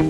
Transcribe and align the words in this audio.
Hey 0.00 0.06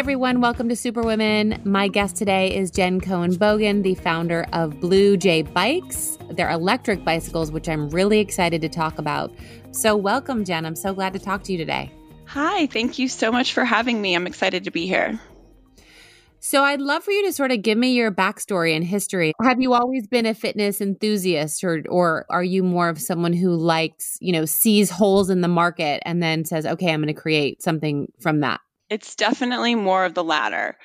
everyone, 0.00 0.40
welcome 0.40 0.68
to 0.68 0.74
Superwomen. 0.74 1.60
My 1.64 1.86
guest 1.86 2.16
today 2.16 2.52
is 2.52 2.72
Jen 2.72 3.00
Cohen 3.00 3.36
Bogan, 3.36 3.84
the 3.84 3.94
founder 3.94 4.44
of 4.52 4.80
Blue 4.80 5.16
Jay 5.16 5.42
Bikes. 5.42 6.18
They're 6.32 6.50
electric 6.50 7.04
bicycles, 7.04 7.52
which 7.52 7.68
I'm 7.68 7.88
really 7.90 8.18
excited 8.18 8.60
to 8.62 8.68
talk 8.68 8.98
about. 8.98 9.32
So, 9.70 9.96
welcome, 9.96 10.44
Jen. 10.44 10.66
I'm 10.66 10.74
so 10.74 10.94
glad 10.94 11.12
to 11.12 11.20
talk 11.20 11.44
to 11.44 11.52
you 11.52 11.58
today. 11.58 11.92
Hi, 12.24 12.66
thank 12.66 12.98
you 12.98 13.06
so 13.06 13.30
much 13.30 13.52
for 13.52 13.64
having 13.64 14.02
me. 14.02 14.16
I'm 14.16 14.26
excited 14.26 14.64
to 14.64 14.72
be 14.72 14.88
here. 14.88 15.20
So, 16.40 16.62
I'd 16.62 16.80
love 16.80 17.02
for 17.02 17.10
you 17.10 17.26
to 17.26 17.32
sort 17.32 17.50
of 17.50 17.62
give 17.62 17.76
me 17.76 17.92
your 17.92 18.10
backstory 18.10 18.74
and 18.74 18.84
history. 18.84 19.32
Have 19.42 19.60
you 19.60 19.74
always 19.74 20.06
been 20.06 20.26
a 20.26 20.34
fitness 20.34 20.80
enthusiast, 20.80 21.64
or, 21.64 21.82
or 21.88 22.26
are 22.30 22.44
you 22.44 22.62
more 22.62 22.88
of 22.88 23.00
someone 23.00 23.32
who 23.32 23.54
likes, 23.54 24.16
you 24.20 24.32
know, 24.32 24.44
sees 24.44 24.90
holes 24.90 25.30
in 25.30 25.40
the 25.40 25.48
market 25.48 26.02
and 26.06 26.22
then 26.22 26.44
says, 26.44 26.64
okay, 26.64 26.92
I'm 26.92 27.00
going 27.02 27.14
to 27.14 27.20
create 27.20 27.62
something 27.62 28.12
from 28.20 28.40
that? 28.40 28.60
It's 28.88 29.16
definitely 29.16 29.74
more 29.74 30.04
of 30.04 30.14
the 30.14 30.24
latter. 30.24 30.76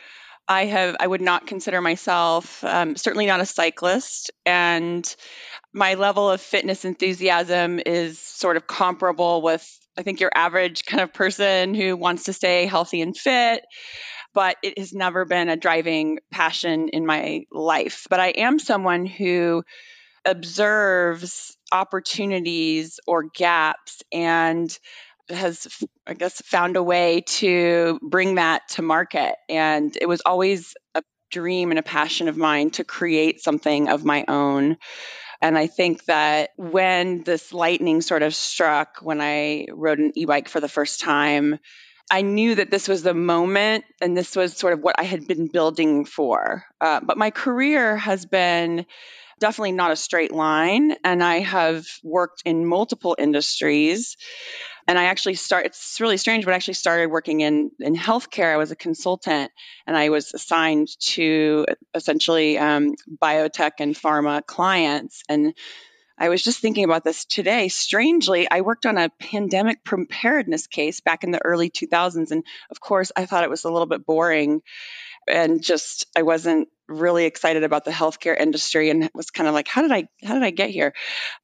I 0.48 0.66
have 0.66 0.98
I 1.00 1.08
would 1.08 1.22
not 1.22 1.48
consider 1.48 1.80
myself 1.82 2.64
um, 2.64 2.96
certainly 2.96 3.26
not 3.26 3.40
a 3.40 3.46
cyclist, 3.46 4.32
and 4.46 5.16
my 5.72 5.94
level 5.94 6.30
of 6.30 6.42
fitness 6.42 6.84
enthusiasm 6.84 7.80
is 7.86 8.20
sort 8.20 8.58
of 8.58 8.68
comparable 8.68 9.42
with 9.42 9.66
I 9.98 10.04
think 10.04 10.20
your 10.20 10.32
average 10.34 10.86
kind 10.86 11.02
of 11.02 11.14
person 11.14 11.74
who 11.74 11.96
wants 11.96 12.24
to 12.24 12.34
stay 12.34 12.66
healthy 12.66 13.02
and 13.02 13.16
fit. 13.16 13.64
But 14.34 14.58
it 14.64 14.78
has 14.80 14.94
never 14.94 15.26
been 15.26 15.50
a 15.50 15.56
driving 15.56 16.20
passion 16.32 16.90
in 16.90 17.06
my 17.06 17.46
life. 17.52 18.08
But 18.10 18.20
I 18.20 18.30
am 18.30 18.60
someone 18.60 19.06
who 19.06 19.64
observes 20.26 21.58
opportunities 21.72 23.00
or 23.08 23.24
gaps 23.24 24.04
and 24.12 24.78
has 25.30 25.68
i 26.06 26.14
guess 26.14 26.42
found 26.42 26.76
a 26.76 26.84
way 26.84 27.22
to 27.22 28.00
bring 28.02 28.36
that 28.36 28.62
to 28.68 28.82
market 28.82 29.36
and 29.50 29.98
it 30.00 30.06
was 30.06 30.22
always 30.26 30.76
a 30.96 31.04
dream 31.32 31.72
and 31.72 31.80
a 31.80 31.84
passion 31.84 32.28
of 32.28 32.38
mine 32.38 32.70
to 32.70 32.84
create 32.84 33.42
something 33.42 33.90
of 33.90 34.04
my 34.06 34.26
own 34.28 34.78
and 35.42 35.58
i 35.58 35.66
think 35.66 36.04
that 36.06 36.50
when 36.58 37.24
this 37.24 37.54
lightning 37.54 38.02
sort 38.02 38.22
of 38.22 38.36
struck 38.36 38.98
when 39.02 39.22
i 39.22 39.66
rode 39.72 40.00
an 40.00 40.12
e-bike 40.16 40.50
for 40.50 40.60
the 40.60 40.70
first 40.70 41.00
time 41.00 41.58
I 42.12 42.22
knew 42.22 42.56
that 42.56 42.70
this 42.70 42.88
was 42.88 43.04
the 43.04 43.14
moment 43.14 43.86
and 44.02 44.16
this 44.16 44.36
was 44.36 44.56
sort 44.56 44.74
of 44.74 44.82
what 44.82 45.00
I 45.00 45.04
had 45.04 45.28
been 45.28 45.48
building 45.48 46.06
for. 46.06 46.64
Uh, 46.80 47.00
but 47.02 47.18
my 47.18 47.32
career 47.32 47.98
has 47.98 48.26
been 48.26 48.86
definitely 49.40 49.72
not 49.72 49.92
a 49.92 49.96
straight 49.96 50.32
line, 50.32 50.96
and 51.04 51.24
I 51.24 51.40
have 51.40 51.86
worked 52.02 52.44
in 52.46 52.66
multiple 52.66 53.16
industries. 53.20 54.16
And 54.88 55.00
I 55.00 55.06
actually 55.06 55.36
start 55.36 55.66
it's 55.66 56.00
really 56.00 56.18
strange, 56.18 56.46
but 56.46 56.54
I 56.54 56.56
actually 56.56 56.76
started 56.76 57.08
working 57.08 57.42
in 57.42 57.72
in 57.80 57.96
healthcare. 57.96 58.54
I 58.54 58.58
was 58.58 58.72
a 58.72 58.76
consultant 58.76 59.52
and 59.88 59.96
I 59.96 60.10
was 60.10 60.34
assigned 60.34 60.90
to 61.14 61.66
essentially 61.94 62.58
um, 62.58 62.96
biotech 63.22 63.74
and 63.80 63.96
pharma 63.96 64.46
clients. 64.46 65.24
And 65.30 65.54
I 66.18 66.30
was 66.30 66.44
just 66.44 66.60
thinking 66.60 66.84
about 66.84 67.04
this 67.04 67.26
today. 67.26 67.68
Strangely, 67.70 68.50
I 68.50 68.62
worked 68.62 68.86
on 68.86 68.98
a 68.98 69.10
pandemic 69.20 69.84
preparedness 69.84 70.68
case 70.68 71.00
back 71.00 71.24
in 71.24 71.32
the 71.32 71.44
early 71.44 71.70
2000s. 71.70 72.32
And 72.32 72.46
of 72.70 72.80
course, 72.80 73.12
I 73.16 73.26
thought 73.26 73.44
it 73.44 73.50
was 73.50 73.64
a 73.64 73.72
little 73.72 73.88
bit 73.88 74.06
boring 74.06 74.62
and 75.28 75.64
just 75.64 76.06
I 76.16 76.24
wasn't 76.24 76.68
really 76.88 77.26
excited 77.26 77.64
about 77.64 77.86
the 77.86 77.92
healthcare 77.92 78.38
industry 78.38 78.90
and 78.90 79.10
was 79.14 79.32
kind 79.32 79.48
of 79.48 79.54
like 79.54 79.68
how 79.68 79.82
did 79.82 79.92
I 79.92 80.08
how 80.24 80.34
did 80.34 80.44
I 80.44 80.52
get 80.52 80.70
here? 80.70 80.94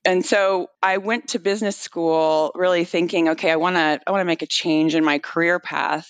And 0.03 0.25
so 0.25 0.67
I 0.83 0.97
went 0.97 1.29
to 1.29 1.39
business 1.39 1.77
school 1.77 2.51
really 2.55 2.83
thinking 2.85 3.29
okay 3.29 3.51
I 3.51 3.55
want 3.55 3.77
to 3.77 4.01
I 4.05 4.11
want 4.11 4.21
to 4.21 4.25
make 4.25 4.41
a 4.41 4.47
change 4.47 4.95
in 4.95 5.03
my 5.03 5.19
career 5.19 5.59
path 5.59 6.09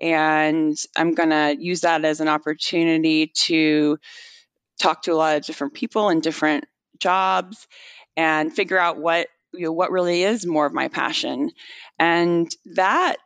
and 0.00 0.76
I'm 0.96 1.14
going 1.14 1.30
to 1.30 1.56
use 1.58 1.80
that 1.80 2.04
as 2.04 2.20
an 2.20 2.28
opportunity 2.28 3.32
to 3.46 3.98
talk 4.80 5.02
to 5.02 5.12
a 5.12 5.14
lot 5.14 5.36
of 5.36 5.44
different 5.44 5.74
people 5.74 6.08
in 6.08 6.20
different 6.20 6.64
jobs 6.98 7.66
and 8.16 8.52
figure 8.52 8.78
out 8.78 8.98
what 8.98 9.28
you 9.52 9.64
know 9.64 9.72
what 9.72 9.90
really 9.90 10.22
is 10.22 10.46
more 10.46 10.66
of 10.66 10.72
my 10.72 10.88
passion. 10.88 11.50
And 11.98 12.50
that 12.74 13.16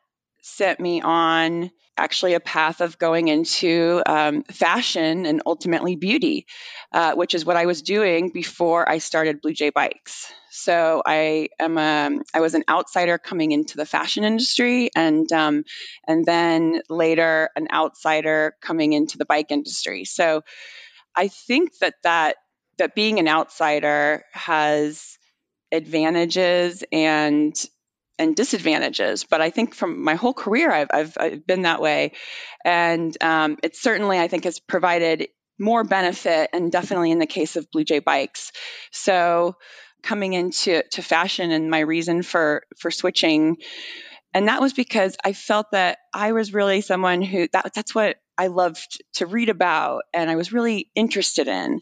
set 0.43 0.81
me 0.81 1.01
on 1.01 1.71
actually 1.97 2.35
a 2.35 2.41
path 2.41 2.81
of 2.81 2.99
going 2.99 3.29
into 3.29 4.03
um, 4.07 4.43
fashion 4.45 5.27
and 5.27 5.43
ultimately 5.45 5.95
beauty, 5.95 6.47
uh, 6.93 7.15
which 7.15 7.35
is 7.35 7.45
what 7.45 7.57
I 7.57 7.67
was 7.67 7.83
doing 7.83 8.31
before 8.31 8.89
I 8.89 8.99
started 8.99 9.41
Blue 9.43 9.53
Jay 9.53 9.71
Bikes. 9.71 10.33
So 10.51 11.03
I 11.05 11.49
am 11.59 11.79
a, 11.79 12.19
I 12.35 12.41
was 12.41 12.55
an 12.55 12.65
outsider 12.69 13.19
coming 13.19 13.53
into 13.53 13.77
the 13.77 13.87
fashion 13.87 14.25
industry, 14.25 14.91
and 14.95 15.31
um, 15.33 15.65
and 16.07 16.25
then 16.25 16.83
later 16.89 17.51
an 17.57 17.69
outsider 17.73 18.55
coming 18.61 18.93
into 18.93 19.19
the 19.19 19.25
bike 19.25 19.51
industry. 19.51 20.05
So 20.05 20.43
I 21.15 21.29
think 21.29 21.79
that 21.79 21.95
that 22.03 22.37
that 22.83 22.97
being 22.97 23.21
an 23.21 23.29
outsider 23.29 24.25
has 24.33 25.17
advantages 25.71 26.83
and 26.91 27.55
and 28.19 28.37
disadvantages. 28.37 29.25
But 29.25 29.41
I 29.41 29.51
think 29.51 29.75
from 29.75 30.03
my 30.03 30.17
whole 30.17 30.35
career, 30.35 30.71
I've, 30.71 30.89
I've, 30.93 31.17
I've 31.19 31.47
been 31.47 31.63
that 31.63 31.81
way. 31.81 32.13
And 32.65 33.17
um, 33.23 33.57
it 33.63 33.75
certainly, 33.75 34.19
I 34.19 34.29
think, 34.29 34.45
has 34.45 34.59
provided 34.61 35.29
more 35.59 35.85
benefit, 35.85 36.51
and 36.53 36.71
definitely 36.71 37.11
in 37.11 37.19
the 37.19 37.27
case 37.27 37.57
of 37.57 37.71
Blue 37.71 37.85
Jay 37.85 38.01
Bikes. 38.01 38.53
So 38.91 39.57
coming 40.03 40.33
into 40.33 40.83
to 40.91 41.03
fashion 41.03 41.53
and 41.53 41.71
my 41.71 41.81
reason 41.81 42.23
for 42.23 42.65
for 42.77 42.91
switching 42.91 43.59
and 44.35 44.49
that 44.49 44.61
was 44.61 44.73
because 44.73 45.17
I 45.25 45.33
felt 45.33 45.71
that 45.73 45.99
I 46.13 46.33
was 46.33 46.55
really 46.55 46.81
someone 46.81 47.23
who 47.23 47.49
that 47.53 47.73
that's 47.75 47.95
what 47.95 48.17
I 48.39 48.47
loved 48.47 49.03
to 49.15 49.27
read 49.27 49.51
about 49.51 50.05
and 50.15 50.31
I 50.31 50.37
was 50.37 50.53
really 50.53 50.91
interested 50.95 51.49
in. 51.49 51.81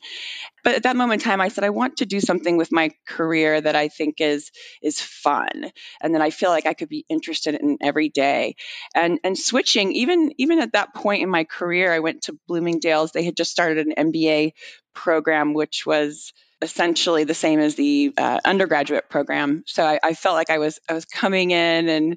But 0.65 0.75
at 0.75 0.83
that 0.83 0.97
moment 0.97 1.22
in 1.22 1.25
time 1.25 1.41
I 1.41 1.49
said 1.49 1.62
I 1.62 1.71
want 1.71 1.99
to 1.99 2.06
do 2.06 2.21
something 2.21 2.56
with 2.56 2.72
my 2.72 2.91
career 3.06 3.61
that 3.61 3.77
I 3.77 3.88
think 3.88 4.21
is 4.21 4.50
is 4.83 5.00
fun 5.00 5.71
and 6.03 6.15
that 6.15 6.22
I 6.22 6.31
feel 6.31 6.50
like 6.50 6.66
I 6.66 6.75
could 6.75 6.88
be 6.88 7.06
interested 7.09 7.55
in 7.55 7.78
every 7.81 8.09
day. 8.09 8.56
And 8.94 9.21
and 9.22 9.38
switching 9.38 9.93
even 9.93 10.32
even 10.38 10.59
at 10.59 10.72
that 10.72 10.93
point 10.94 11.22
in 11.22 11.31
my 11.31 11.44
career 11.44 11.93
I 11.93 12.00
went 12.00 12.22
to 12.22 12.38
Bloomingdale's 12.49 13.12
they 13.12 13.25
had 13.25 13.37
just 13.37 13.53
started 13.53 13.87
an 13.87 14.12
MBA 14.12 14.53
program 14.93 15.55
which 15.55 15.87
was 15.87 16.32
essentially 16.62 17.25
the 17.25 17.34
same 17.34 17.60
as 17.60 17.75
the 17.75 18.12
uh, 18.16 18.41
undergraduate 18.44 19.09
program. 19.09 19.62
So 19.66 19.84
I, 19.84 19.98
I, 20.03 20.15
felt 20.15 20.34
like 20.34 20.50
I 20.50 20.59
was 20.59 20.78
I 20.88 20.94
was 20.94 21.04
coming 21.04 21.50
in 21.53 21.88
and 21.88 22.16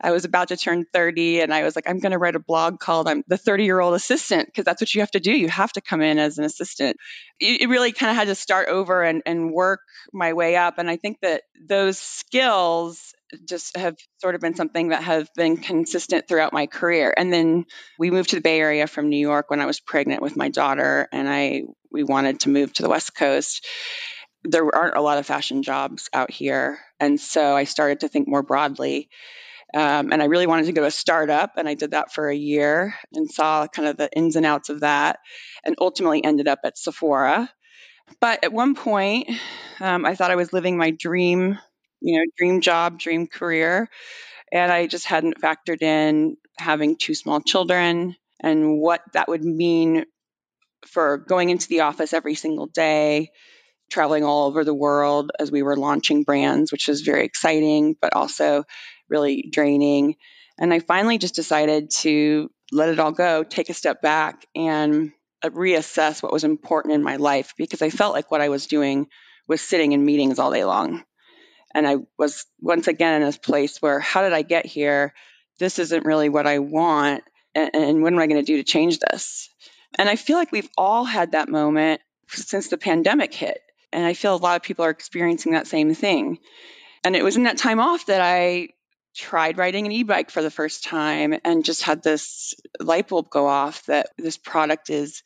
I 0.00 0.12
was 0.12 0.24
about 0.24 0.48
to 0.48 0.56
turn 0.56 0.84
30 0.92 1.40
and 1.40 1.54
I 1.54 1.62
was 1.62 1.74
like, 1.74 1.88
I'm 1.88 1.98
going 1.98 2.12
to 2.12 2.18
write 2.18 2.36
a 2.36 2.40
blog 2.40 2.78
called 2.78 3.08
I'm 3.08 3.24
the 3.28 3.38
30 3.38 3.64
year 3.64 3.80
old 3.80 3.94
assistant 3.94 4.46
because 4.46 4.64
that's 4.64 4.82
what 4.82 4.94
you 4.94 5.00
have 5.00 5.10
to 5.12 5.20
do. 5.20 5.32
You 5.32 5.48
have 5.48 5.72
to 5.72 5.80
come 5.80 6.02
in 6.02 6.18
as 6.18 6.38
an 6.38 6.44
assistant. 6.44 6.96
It, 7.40 7.62
it 7.62 7.68
really 7.68 7.92
kind 7.92 8.10
of 8.10 8.16
had 8.16 8.28
to 8.28 8.34
start 8.34 8.68
over 8.68 9.02
and, 9.02 9.22
and 9.24 9.52
work 9.52 9.80
my 10.12 10.34
way 10.34 10.56
up. 10.56 10.78
And 10.78 10.90
I 10.90 10.96
think 10.96 11.20
that 11.22 11.42
those 11.66 11.98
skills 11.98 13.14
just 13.48 13.76
have 13.76 13.96
sort 14.18 14.34
of 14.34 14.40
been 14.40 14.54
something 14.54 14.88
that 14.88 15.02
have 15.02 15.28
been 15.34 15.56
consistent 15.56 16.28
throughout 16.28 16.52
my 16.52 16.66
career. 16.66 17.12
And 17.16 17.32
then 17.32 17.66
we 17.98 18.10
moved 18.10 18.30
to 18.30 18.36
the 18.36 18.42
Bay 18.42 18.60
Area 18.60 18.86
from 18.86 19.08
New 19.08 19.18
York 19.18 19.50
when 19.50 19.60
I 19.60 19.66
was 19.66 19.80
pregnant 19.80 20.22
with 20.22 20.36
my 20.36 20.48
daughter 20.48 21.08
and 21.12 21.28
I 21.28 21.62
we 21.90 22.04
wanted 22.04 22.40
to 22.40 22.50
move 22.50 22.72
to 22.74 22.82
the 22.82 22.88
West 22.88 23.14
Coast. 23.14 23.66
There 24.44 24.74
aren't 24.74 24.96
a 24.96 25.02
lot 25.02 25.18
of 25.18 25.26
fashion 25.26 25.62
jobs 25.62 26.08
out 26.12 26.30
here. 26.30 26.78
And 27.00 27.18
so 27.18 27.56
I 27.56 27.64
started 27.64 28.00
to 28.00 28.08
think 28.08 28.28
more 28.28 28.42
broadly 28.42 29.08
um, 29.74 30.12
and 30.12 30.22
I 30.22 30.26
really 30.26 30.46
wanted 30.46 30.66
to 30.66 30.72
go 30.72 30.82
to 30.82 30.86
a 30.86 30.92
startup, 30.92 31.52
and 31.56 31.68
I 31.68 31.74
did 31.74 31.90
that 31.90 32.12
for 32.12 32.28
a 32.28 32.36
year 32.36 32.94
and 33.12 33.30
saw 33.30 33.66
kind 33.66 33.88
of 33.88 33.96
the 33.96 34.10
ins 34.10 34.36
and 34.36 34.46
outs 34.46 34.68
of 34.68 34.80
that, 34.80 35.18
and 35.64 35.74
ultimately 35.80 36.24
ended 36.24 36.48
up 36.48 36.60
at 36.64 36.78
Sephora. 36.78 37.50
But 38.20 38.44
at 38.44 38.52
one 38.52 38.74
point, 38.74 39.28
um, 39.80 40.06
I 40.06 40.14
thought 40.14 40.30
I 40.30 40.36
was 40.36 40.52
living 40.52 40.76
my 40.76 40.92
dream, 40.92 41.58
you 42.00 42.18
know, 42.18 42.24
dream 42.36 42.60
job, 42.60 42.98
dream 42.98 43.26
career, 43.26 43.88
and 44.52 44.72
I 44.72 44.86
just 44.86 45.06
hadn't 45.06 45.40
factored 45.40 45.82
in 45.82 46.36
having 46.58 46.96
two 46.96 47.14
small 47.14 47.40
children 47.40 48.16
and 48.40 48.78
what 48.78 49.02
that 49.14 49.28
would 49.28 49.44
mean 49.44 50.06
for 50.86 51.18
going 51.18 51.50
into 51.50 51.68
the 51.68 51.80
office 51.80 52.12
every 52.12 52.34
single 52.34 52.66
day, 52.66 53.30
traveling 53.90 54.24
all 54.24 54.46
over 54.48 54.64
the 54.64 54.74
world 54.74 55.32
as 55.38 55.50
we 55.52 55.62
were 55.62 55.76
launching 55.76 56.24
brands, 56.24 56.72
which 56.72 56.88
was 56.88 57.02
very 57.02 57.24
exciting, 57.24 57.96
but 58.00 58.14
also 58.14 58.64
really 59.08 59.48
draining. 59.52 60.16
And 60.58 60.72
I 60.72 60.80
finally 60.80 61.18
just 61.18 61.34
decided 61.36 61.90
to 62.02 62.50
let 62.72 62.88
it 62.90 63.00
all 63.00 63.12
go, 63.12 63.44
take 63.44 63.70
a 63.70 63.74
step 63.74 64.02
back, 64.02 64.46
and 64.54 65.12
uh, 65.42 65.50
reassess 65.50 66.22
what 66.22 66.32
was 66.32 66.44
important 66.44 66.94
in 66.94 67.02
my 67.02 67.16
life 67.16 67.54
because 67.58 67.82
I 67.82 67.90
felt 67.90 68.14
like 68.14 68.30
what 68.30 68.40
I 68.40 68.48
was 68.48 68.66
doing 68.66 69.08
was 69.48 69.60
sitting 69.60 69.92
in 69.92 70.04
meetings 70.04 70.38
all 70.38 70.52
day 70.52 70.64
long. 70.64 71.04
And 71.76 71.86
I 71.86 71.96
was 72.16 72.46
once 72.58 72.88
again 72.88 73.20
in 73.20 73.26
this 73.26 73.36
place 73.36 73.82
where, 73.82 74.00
how 74.00 74.22
did 74.22 74.32
I 74.32 74.40
get 74.40 74.64
here? 74.64 75.12
This 75.58 75.78
isn't 75.78 76.06
really 76.06 76.30
what 76.30 76.46
I 76.46 76.58
want. 76.58 77.22
And, 77.54 77.70
and 77.74 78.02
what 78.02 78.14
am 78.14 78.18
I 78.18 78.26
going 78.26 78.40
to 78.40 78.46
do 78.46 78.56
to 78.56 78.64
change 78.64 78.98
this? 78.98 79.50
And 79.98 80.08
I 80.08 80.16
feel 80.16 80.38
like 80.38 80.52
we've 80.52 80.70
all 80.78 81.04
had 81.04 81.32
that 81.32 81.50
moment 81.50 82.00
since 82.28 82.68
the 82.68 82.78
pandemic 82.78 83.34
hit. 83.34 83.60
And 83.92 84.06
I 84.06 84.14
feel 84.14 84.34
a 84.34 84.38
lot 84.38 84.56
of 84.56 84.62
people 84.62 84.86
are 84.86 84.90
experiencing 84.90 85.52
that 85.52 85.66
same 85.66 85.94
thing. 85.94 86.38
And 87.04 87.14
it 87.14 87.22
was 87.22 87.36
in 87.36 87.42
that 87.42 87.58
time 87.58 87.78
off 87.78 88.06
that 88.06 88.22
I 88.22 88.70
tried 89.14 89.58
riding 89.58 89.84
an 89.84 89.92
e-bike 89.92 90.30
for 90.30 90.40
the 90.40 90.50
first 90.50 90.82
time 90.82 91.38
and 91.44 91.62
just 91.62 91.82
had 91.82 92.02
this 92.02 92.54
light 92.80 93.08
bulb 93.08 93.28
go 93.28 93.46
off 93.46 93.84
that 93.84 94.08
this 94.16 94.38
product 94.38 94.88
is 94.88 95.22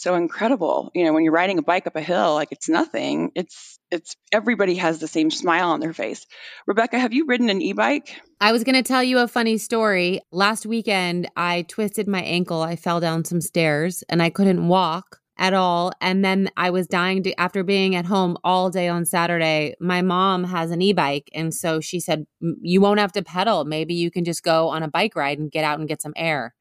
so 0.00 0.14
incredible. 0.14 0.90
You 0.94 1.04
know, 1.04 1.12
when 1.12 1.24
you're 1.24 1.32
riding 1.32 1.58
a 1.58 1.62
bike 1.62 1.86
up 1.86 1.96
a 1.96 2.00
hill, 2.00 2.34
like 2.34 2.48
it's 2.50 2.68
nothing. 2.68 3.30
It's 3.34 3.78
it's 3.90 4.16
everybody 4.32 4.76
has 4.76 4.98
the 4.98 5.08
same 5.08 5.30
smile 5.30 5.70
on 5.70 5.80
their 5.80 5.92
face. 5.92 6.26
Rebecca, 6.66 6.98
have 6.98 7.12
you 7.12 7.26
ridden 7.26 7.50
an 7.50 7.62
e-bike? 7.62 8.20
I 8.40 8.52
was 8.52 8.64
going 8.64 8.74
to 8.74 8.82
tell 8.82 9.02
you 9.02 9.18
a 9.18 9.28
funny 9.28 9.58
story. 9.58 10.20
Last 10.32 10.66
weekend, 10.66 11.30
I 11.36 11.62
twisted 11.68 12.08
my 12.08 12.22
ankle. 12.22 12.62
I 12.62 12.76
fell 12.76 13.00
down 13.00 13.24
some 13.24 13.40
stairs 13.40 14.02
and 14.08 14.22
I 14.22 14.30
couldn't 14.30 14.66
walk 14.66 15.20
at 15.38 15.54
all. 15.54 15.92
And 16.00 16.24
then 16.24 16.50
I 16.56 16.70
was 16.70 16.86
dying 16.86 17.22
to, 17.24 17.40
after 17.40 17.62
being 17.64 17.94
at 17.96 18.06
home 18.06 18.36
all 18.44 18.70
day 18.70 18.88
on 18.88 19.04
Saturday. 19.04 19.74
My 19.80 20.02
mom 20.02 20.44
has 20.44 20.70
an 20.70 20.82
e 20.82 20.92
bike. 20.92 21.30
And 21.34 21.54
so 21.54 21.80
she 21.80 22.00
said, 22.00 22.26
You 22.40 22.80
won't 22.80 23.00
have 23.00 23.12
to 23.12 23.22
pedal. 23.22 23.64
Maybe 23.64 23.94
you 23.94 24.10
can 24.10 24.24
just 24.24 24.42
go 24.42 24.68
on 24.68 24.82
a 24.82 24.88
bike 24.88 25.16
ride 25.16 25.38
and 25.38 25.50
get 25.50 25.64
out 25.64 25.78
and 25.78 25.88
get 25.88 26.02
some 26.02 26.14
air. 26.16 26.54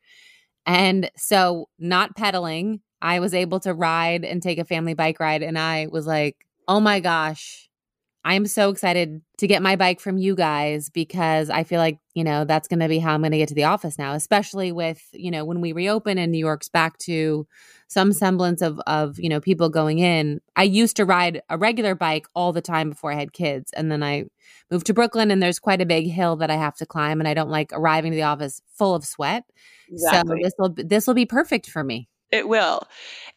And 0.65 1.11
so, 1.17 1.67
not 1.77 2.15
pedaling, 2.15 2.79
I 3.03 3.19
was 3.19 3.33
able 3.35 3.59
to 3.61 3.73
ride 3.73 4.25
and 4.25 4.41
take 4.41 4.57
a 4.57 4.65
family 4.65 4.95
bike 4.95 5.19
ride. 5.19 5.43
And 5.43 5.59
I 5.59 5.87
was 5.91 6.07
like, 6.07 6.47
Oh 6.67 6.79
my 6.79 7.01
gosh, 7.01 7.69
I 8.25 8.35
am 8.35 8.45
so 8.47 8.69
excited 8.69 9.21
to 9.39 9.47
get 9.47 9.61
my 9.61 9.75
bike 9.75 9.99
from 9.99 10.17
you 10.17 10.33
guys 10.33 10.89
because 10.89 11.49
I 11.49 11.65
feel 11.65 11.79
like, 11.79 11.99
you 12.13 12.23
know, 12.23 12.45
that's 12.45 12.69
going 12.69 12.79
to 12.79 12.87
be 12.87 12.99
how 12.99 13.13
I'm 13.13 13.19
going 13.19 13.33
to 13.33 13.37
get 13.37 13.49
to 13.49 13.53
the 13.53 13.65
office 13.65 13.97
now, 13.97 14.13
especially 14.13 14.71
with, 14.71 15.01
you 15.11 15.29
know, 15.29 15.43
when 15.43 15.59
we 15.59 15.73
reopen 15.73 16.17
and 16.17 16.31
New 16.31 16.37
York's 16.37 16.69
back 16.69 16.97
to 16.99 17.45
some 17.89 18.13
semblance 18.13 18.61
of 18.61 18.79
of, 18.87 19.19
you 19.19 19.27
know, 19.27 19.41
people 19.41 19.67
going 19.67 19.99
in. 19.99 20.39
I 20.55 20.63
used 20.63 20.95
to 20.95 21.05
ride 21.05 21.41
a 21.49 21.57
regular 21.57 21.95
bike 21.95 22.25
all 22.33 22.53
the 22.53 22.61
time 22.61 22.91
before 22.91 23.11
I 23.11 23.15
had 23.15 23.33
kids, 23.33 23.73
and 23.73 23.91
then 23.91 24.01
I 24.01 24.23
moved 24.71 24.85
to 24.87 24.93
Brooklyn 24.93 25.29
and 25.29 25.43
there's 25.43 25.59
quite 25.59 25.81
a 25.81 25.85
big 25.85 26.09
hill 26.09 26.37
that 26.37 26.49
I 26.49 26.55
have 26.55 26.77
to 26.77 26.85
climb 26.85 27.19
and 27.19 27.27
I 27.27 27.33
don't 27.33 27.49
like 27.49 27.71
arriving 27.73 28.13
to 28.13 28.15
the 28.15 28.23
office 28.23 28.61
full 28.73 28.95
of 28.95 29.03
sweat. 29.03 29.43
Exactly. 29.89 30.37
So 30.37 30.43
this 30.43 30.53
will 30.57 30.73
this 30.75 31.07
will 31.07 31.13
be 31.13 31.25
perfect 31.25 31.69
for 31.69 31.83
me. 31.83 32.07
It 32.33 32.49
will. 32.49 32.81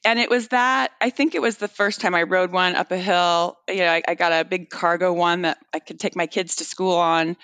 And 0.07 0.19
it 0.19 0.31
was 0.31 0.49
that, 0.49 0.93
I 1.03 1.11
think 1.11 1.35
it 1.35 1.43
was 1.43 1.59
the 1.59 1.69
first 1.69 2.01
time 2.01 2.15
I 2.15 2.23
rode 2.23 2.51
one 2.51 2.75
up 2.75 2.93
a 2.93 2.97
hill. 2.97 3.59
You 3.69 3.81
know, 3.81 3.91
I, 3.93 4.03
I 4.09 4.15
got 4.15 4.33
a 4.33 4.43
big 4.43 4.71
cargo 4.71 5.13
one 5.13 5.43
that 5.43 5.59
I 5.75 5.81
could 5.81 6.01
take 6.01 6.17
my 6.17 6.27
kids 6.27 6.57
to 6.57 6.65
school 6.65 6.97
on. 6.97 7.37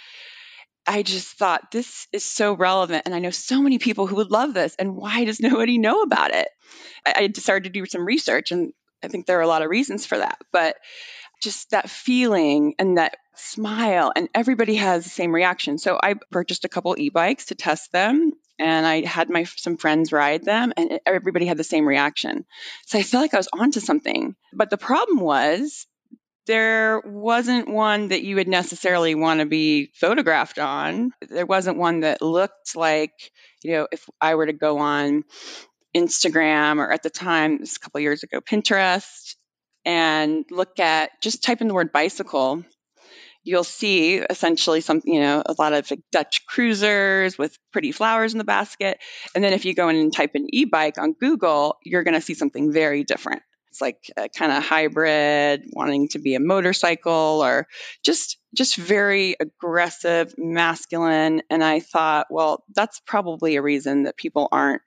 I 0.86 1.02
just 1.02 1.36
thought 1.36 1.70
this 1.70 2.08
is 2.10 2.24
so 2.24 2.54
relevant. 2.54 3.02
And 3.04 3.14
I 3.14 3.18
know 3.18 3.30
so 3.30 3.60
many 3.60 3.78
people 3.78 4.06
who 4.06 4.16
would 4.16 4.30
love 4.30 4.54
this. 4.54 4.74
And 4.78 4.96
why 4.96 5.26
does 5.26 5.40
nobody 5.40 5.76
know 5.76 6.00
about 6.00 6.32
it? 6.32 6.48
I, 7.04 7.12
I 7.24 7.38
started 7.38 7.64
to 7.64 7.80
do 7.80 7.84
some 7.84 8.06
research, 8.06 8.50
and 8.50 8.72
I 9.04 9.08
think 9.08 9.26
there 9.26 9.38
are 9.38 9.42
a 9.42 9.46
lot 9.48 9.60
of 9.60 9.68
reasons 9.68 10.06
for 10.06 10.16
that. 10.16 10.38
But 10.52 10.76
just 11.42 11.70
that 11.70 11.90
feeling 11.90 12.74
and 12.78 12.98
that 12.98 13.16
smile 13.34 14.12
and 14.14 14.28
everybody 14.34 14.76
has 14.76 15.04
the 15.04 15.10
same 15.10 15.34
reaction. 15.34 15.78
So 15.78 15.98
i 16.02 16.14
purchased 16.30 16.64
a 16.64 16.68
couple 16.68 16.94
e-bikes 16.98 17.46
to 17.46 17.54
test 17.54 17.92
them 17.92 18.32
and 18.58 18.86
i 18.86 19.04
had 19.04 19.28
my 19.28 19.44
some 19.44 19.76
friends 19.76 20.12
ride 20.12 20.44
them 20.44 20.72
and 20.76 21.00
everybody 21.04 21.46
had 21.46 21.56
the 21.56 21.64
same 21.64 21.86
reaction. 21.86 22.44
So 22.86 22.98
i 22.98 23.02
felt 23.02 23.22
like 23.22 23.34
i 23.34 23.38
was 23.38 23.48
onto 23.52 23.80
something. 23.80 24.36
But 24.52 24.70
the 24.70 24.78
problem 24.78 25.20
was 25.20 25.86
there 26.46 27.00
wasn't 27.04 27.68
one 27.68 28.08
that 28.08 28.22
you 28.22 28.36
would 28.36 28.48
necessarily 28.48 29.14
want 29.14 29.40
to 29.40 29.46
be 29.46 29.90
photographed 29.94 30.58
on. 30.58 31.12
There 31.28 31.46
wasn't 31.46 31.78
one 31.78 32.00
that 32.00 32.20
looked 32.20 32.76
like 32.76 33.12
you 33.62 33.72
know 33.72 33.88
if 33.90 34.08
i 34.20 34.34
were 34.34 34.46
to 34.46 34.52
go 34.52 34.78
on 34.78 35.24
instagram 35.94 36.78
or 36.78 36.90
at 36.90 37.02
the 37.02 37.10
time 37.10 37.58
this 37.58 37.76
a 37.76 37.80
couple 37.80 38.00
years 38.00 38.22
ago 38.22 38.40
pinterest 38.40 39.36
and 39.84 40.44
look 40.50 40.78
at 40.78 41.20
just 41.20 41.42
type 41.42 41.60
in 41.60 41.68
the 41.68 41.74
word 41.74 41.92
bicycle. 41.92 42.64
You'll 43.44 43.64
see 43.64 44.18
essentially 44.18 44.80
something 44.80 45.12
you 45.12 45.20
know 45.20 45.42
a 45.44 45.54
lot 45.58 45.72
of 45.72 45.90
like 45.90 46.00
dutch 46.12 46.46
cruisers 46.46 47.36
with 47.36 47.58
pretty 47.72 47.90
flowers 47.90 48.32
in 48.32 48.38
the 48.38 48.44
basket. 48.44 48.98
And 49.34 49.42
then 49.42 49.52
if 49.52 49.64
you 49.64 49.74
go 49.74 49.88
in 49.88 49.96
and 49.96 50.14
type 50.14 50.32
in 50.34 50.46
e-bike 50.54 50.98
on 50.98 51.14
google 51.14 51.78
you're 51.84 52.04
going 52.04 52.14
to 52.14 52.20
see 52.20 52.34
something 52.34 52.72
very 52.72 53.02
different. 53.02 53.42
It's 53.70 53.80
like 53.80 54.10
a 54.16 54.28
kind 54.28 54.52
of 54.52 54.62
hybrid 54.62 55.64
wanting 55.72 56.08
to 56.08 56.18
be 56.18 56.34
a 56.34 56.40
motorcycle 56.40 57.40
or 57.42 57.66
just 58.04 58.36
just 58.54 58.76
very 58.76 59.34
aggressive 59.40 60.34
masculine. 60.38 61.42
And 61.50 61.64
i 61.64 61.80
thought 61.80 62.28
well 62.30 62.62
that's 62.72 63.00
probably 63.00 63.56
a 63.56 63.62
reason 63.62 64.04
that 64.04 64.16
people 64.16 64.48
aren't 64.52 64.82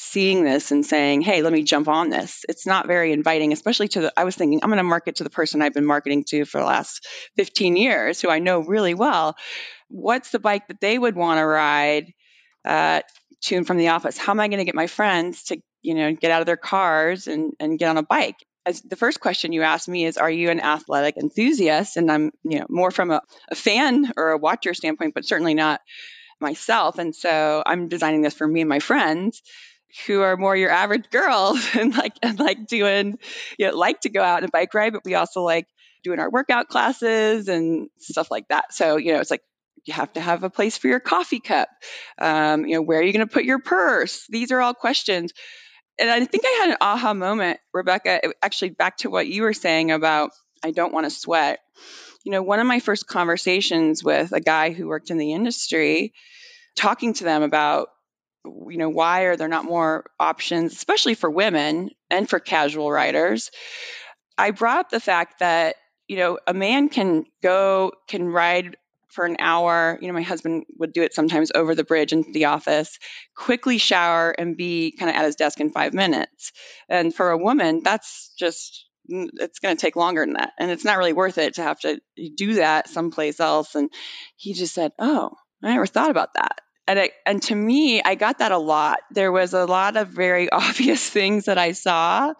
seeing 0.00 0.44
this 0.44 0.70
and 0.70 0.86
saying, 0.86 1.22
hey, 1.22 1.42
let 1.42 1.52
me 1.52 1.64
jump 1.64 1.88
on 1.88 2.08
this. 2.08 2.44
It's 2.48 2.68
not 2.68 2.86
very 2.86 3.10
inviting, 3.10 3.52
especially 3.52 3.88
to 3.88 4.02
the, 4.02 4.12
I 4.16 4.22
was 4.22 4.36
thinking, 4.36 4.60
I'm 4.62 4.70
going 4.70 4.76
to 4.76 4.84
market 4.84 5.16
to 5.16 5.24
the 5.24 5.30
person 5.30 5.60
I've 5.60 5.74
been 5.74 5.84
marketing 5.84 6.22
to 6.28 6.44
for 6.44 6.60
the 6.60 6.66
last 6.66 7.04
15 7.36 7.76
years, 7.76 8.20
who 8.20 8.30
I 8.30 8.38
know 8.38 8.60
really 8.60 8.94
well. 8.94 9.34
What's 9.88 10.30
the 10.30 10.38
bike 10.38 10.68
that 10.68 10.80
they 10.80 10.96
would 10.96 11.16
want 11.16 11.38
to 11.38 11.44
ride 11.44 12.12
uh, 12.64 13.00
to 13.46 13.56
and 13.56 13.66
from 13.66 13.76
the 13.76 13.88
office? 13.88 14.16
How 14.16 14.30
am 14.30 14.38
I 14.38 14.46
going 14.46 14.60
to 14.60 14.64
get 14.64 14.76
my 14.76 14.86
friends 14.86 15.42
to, 15.46 15.60
you 15.82 15.94
know, 15.94 16.12
get 16.12 16.30
out 16.30 16.42
of 16.42 16.46
their 16.46 16.56
cars 16.56 17.26
and, 17.26 17.54
and 17.58 17.76
get 17.76 17.88
on 17.88 17.96
a 17.96 18.04
bike? 18.04 18.36
As 18.64 18.80
the 18.82 18.94
first 18.94 19.18
question 19.18 19.52
you 19.52 19.62
asked 19.62 19.88
me 19.88 20.04
is, 20.04 20.16
are 20.16 20.30
you 20.30 20.50
an 20.50 20.60
athletic 20.60 21.16
enthusiast? 21.16 21.96
And 21.96 22.08
I'm, 22.08 22.30
you 22.44 22.60
know, 22.60 22.66
more 22.68 22.92
from 22.92 23.10
a, 23.10 23.20
a 23.50 23.56
fan 23.56 24.12
or 24.16 24.30
a 24.30 24.38
watcher 24.38 24.74
standpoint, 24.74 25.14
but 25.14 25.24
certainly 25.24 25.54
not 25.54 25.80
myself. 26.40 26.98
And 26.98 27.16
so 27.16 27.64
I'm 27.66 27.88
designing 27.88 28.22
this 28.22 28.34
for 28.34 28.46
me 28.46 28.60
and 28.60 28.68
my 28.68 28.78
friends 28.78 29.42
who 30.06 30.20
are 30.20 30.36
more 30.36 30.56
your 30.56 30.70
average 30.70 31.10
girls 31.10 31.66
and 31.74 31.96
like 31.96 32.14
and 32.22 32.38
like 32.38 32.66
doing 32.66 33.18
you 33.58 33.66
know 33.66 33.76
like 33.76 34.00
to 34.02 34.08
go 34.08 34.22
out 34.22 34.42
and 34.42 34.52
bike 34.52 34.74
ride 34.74 34.92
but 34.92 35.04
we 35.04 35.14
also 35.14 35.42
like 35.42 35.66
doing 36.02 36.20
our 36.20 36.30
workout 36.30 36.68
classes 36.68 37.48
and 37.48 37.90
stuff 37.98 38.30
like 38.30 38.48
that. 38.48 38.72
So 38.72 38.96
you 38.96 39.12
know 39.12 39.20
it's 39.20 39.30
like 39.30 39.42
you 39.84 39.94
have 39.94 40.12
to 40.14 40.20
have 40.20 40.44
a 40.44 40.50
place 40.50 40.76
for 40.76 40.88
your 40.88 41.00
coffee 41.00 41.40
cup. 41.40 41.68
Um, 42.18 42.66
you 42.66 42.74
know 42.74 42.82
where 42.82 43.00
are 43.00 43.02
you 43.02 43.12
going 43.12 43.26
to 43.26 43.32
put 43.32 43.44
your 43.44 43.58
purse? 43.58 44.26
These 44.28 44.52
are 44.52 44.60
all 44.60 44.74
questions. 44.74 45.32
And 46.00 46.08
i 46.08 46.24
think 46.24 46.44
i 46.46 46.60
had 46.60 46.70
an 46.70 46.76
aha 46.80 47.12
moment 47.12 47.58
rebecca 47.74 48.20
actually 48.40 48.70
back 48.70 48.98
to 48.98 49.10
what 49.10 49.26
you 49.26 49.42
were 49.42 49.52
saying 49.52 49.90
about 49.90 50.30
i 50.62 50.70
don't 50.70 50.92
want 50.92 51.06
to 51.06 51.10
sweat. 51.10 51.58
You 52.24 52.32
know 52.32 52.42
one 52.42 52.60
of 52.60 52.66
my 52.66 52.80
first 52.80 53.06
conversations 53.06 54.04
with 54.04 54.32
a 54.32 54.40
guy 54.40 54.70
who 54.70 54.86
worked 54.86 55.10
in 55.10 55.18
the 55.18 55.32
industry 55.32 56.12
talking 56.76 57.14
to 57.14 57.24
them 57.24 57.42
about 57.42 57.88
you 58.70 58.78
know 58.78 58.88
why 58.88 59.22
are 59.22 59.36
there 59.36 59.48
not 59.48 59.64
more 59.64 60.04
options 60.18 60.72
especially 60.72 61.14
for 61.14 61.30
women 61.30 61.90
and 62.10 62.28
for 62.28 62.40
casual 62.40 62.90
riders? 62.90 63.50
I 64.36 64.52
brought 64.52 64.80
up 64.80 64.90
the 64.90 65.00
fact 65.00 65.40
that 65.40 65.76
you 66.06 66.16
know 66.16 66.38
a 66.46 66.54
man 66.54 66.88
can 66.88 67.24
go 67.42 67.92
can 68.08 68.26
ride 68.28 68.76
for 69.08 69.24
an 69.24 69.36
hour 69.38 69.98
you 70.00 70.08
know 70.08 70.14
my 70.14 70.22
husband 70.22 70.64
would 70.78 70.92
do 70.92 71.02
it 71.02 71.14
sometimes 71.14 71.50
over 71.54 71.74
the 71.74 71.84
bridge 71.84 72.12
into 72.12 72.30
the 72.32 72.46
office 72.46 72.98
quickly 73.34 73.78
shower 73.78 74.30
and 74.30 74.56
be 74.56 74.94
kind 74.98 75.10
of 75.10 75.16
at 75.16 75.24
his 75.24 75.36
desk 75.36 75.60
in 75.60 75.70
five 75.70 75.94
minutes. 75.94 76.52
And 76.88 77.14
for 77.14 77.30
a 77.30 77.38
woman 77.38 77.82
that's 77.82 78.32
just 78.38 78.86
it's 79.08 79.58
going 79.58 79.74
to 79.74 79.80
take 79.80 79.96
longer 79.96 80.22
than 80.22 80.34
that. 80.34 80.52
And 80.58 80.70
it's 80.70 80.84
not 80.84 80.98
really 80.98 81.14
worth 81.14 81.38
it 81.38 81.54
to 81.54 81.62
have 81.62 81.80
to 81.80 81.98
do 82.36 82.54
that 82.54 82.90
someplace 82.90 83.40
else. 83.40 83.74
And 83.74 83.90
he 84.36 84.52
just 84.52 84.74
said 84.74 84.92
oh 84.98 85.30
i 85.62 85.72
never 85.72 85.86
thought 85.86 86.10
about 86.10 86.34
that 86.34 86.60
and 86.88 87.10
and 87.26 87.42
to 87.44 87.54
me, 87.54 88.02
I 88.02 88.14
got 88.14 88.38
that 88.38 88.50
a 88.50 88.58
lot. 88.58 89.00
There 89.10 89.30
was 89.30 89.52
a 89.52 89.66
lot 89.66 89.96
of 89.96 90.08
very 90.08 90.50
obvious 90.50 91.08
things 91.08 91.44
that 91.44 91.58
I 91.58 91.72
saw 91.72 92.32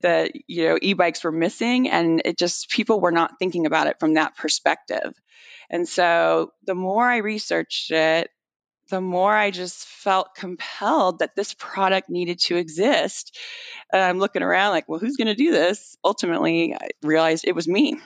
that 0.00 0.30
you 0.46 0.68
know 0.68 0.78
e-bikes 0.80 1.24
were 1.24 1.32
missing, 1.32 1.90
and 1.90 2.22
it 2.24 2.38
just 2.38 2.70
people 2.70 3.00
were 3.00 3.10
not 3.10 3.38
thinking 3.38 3.66
about 3.66 3.88
it 3.88 3.98
from 3.98 4.14
that 4.14 4.36
perspective. 4.36 5.12
And 5.68 5.88
so 5.88 6.52
the 6.64 6.74
more 6.74 7.04
I 7.04 7.18
researched 7.18 7.90
it, 7.90 8.30
the 8.88 9.00
more 9.00 9.34
I 9.34 9.50
just 9.50 9.86
felt 9.86 10.34
compelled 10.34 11.20
that 11.20 11.34
this 11.34 11.54
product 11.54 12.08
needed 12.08 12.38
to 12.40 12.56
exist. 12.56 13.36
And 13.92 14.02
I'm 14.02 14.18
looking 14.18 14.42
around 14.42 14.72
like, 14.72 14.88
well, 14.88 15.00
who's 15.00 15.16
going 15.16 15.28
to 15.28 15.34
do 15.34 15.50
this? 15.50 15.96
Ultimately, 16.04 16.74
I 16.74 16.90
realized 17.02 17.46
it 17.46 17.54
was 17.54 17.66
me. 17.66 17.98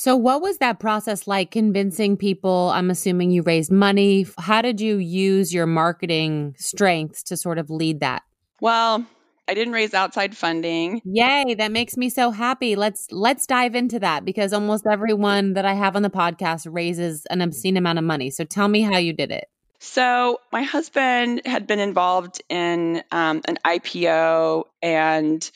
So, 0.00 0.16
what 0.16 0.40
was 0.40 0.56
that 0.58 0.80
process 0.80 1.26
like 1.26 1.50
convincing 1.50 2.16
people? 2.16 2.70
I'm 2.72 2.88
assuming 2.88 3.32
you 3.32 3.42
raised 3.42 3.70
money. 3.70 4.24
How 4.38 4.62
did 4.62 4.80
you 4.80 4.96
use 4.96 5.52
your 5.52 5.66
marketing 5.66 6.54
strengths 6.56 7.22
to 7.24 7.36
sort 7.36 7.58
of 7.58 7.68
lead 7.68 8.00
that? 8.00 8.22
Well, 8.62 9.04
I 9.46 9.52
didn't 9.52 9.74
raise 9.74 9.92
outside 9.92 10.34
funding. 10.34 11.02
Yay, 11.04 11.54
that 11.58 11.70
makes 11.70 11.98
me 11.98 12.08
so 12.08 12.30
happy. 12.30 12.76
Let's 12.76 13.08
let's 13.10 13.46
dive 13.46 13.74
into 13.74 13.98
that 13.98 14.24
because 14.24 14.54
almost 14.54 14.86
everyone 14.90 15.52
that 15.52 15.66
I 15.66 15.74
have 15.74 15.96
on 15.96 16.00
the 16.00 16.08
podcast 16.08 16.66
raises 16.72 17.26
an 17.26 17.42
obscene 17.42 17.76
amount 17.76 17.98
of 17.98 18.04
money. 18.06 18.30
So 18.30 18.44
tell 18.44 18.68
me 18.68 18.80
how 18.80 18.96
you 18.96 19.12
did 19.12 19.30
it. 19.30 19.48
So 19.80 20.38
my 20.50 20.62
husband 20.62 21.42
had 21.44 21.66
been 21.66 21.78
involved 21.78 22.40
in 22.48 23.02
um, 23.12 23.42
an 23.46 23.58
IPO 23.66 24.64
and 24.80 25.50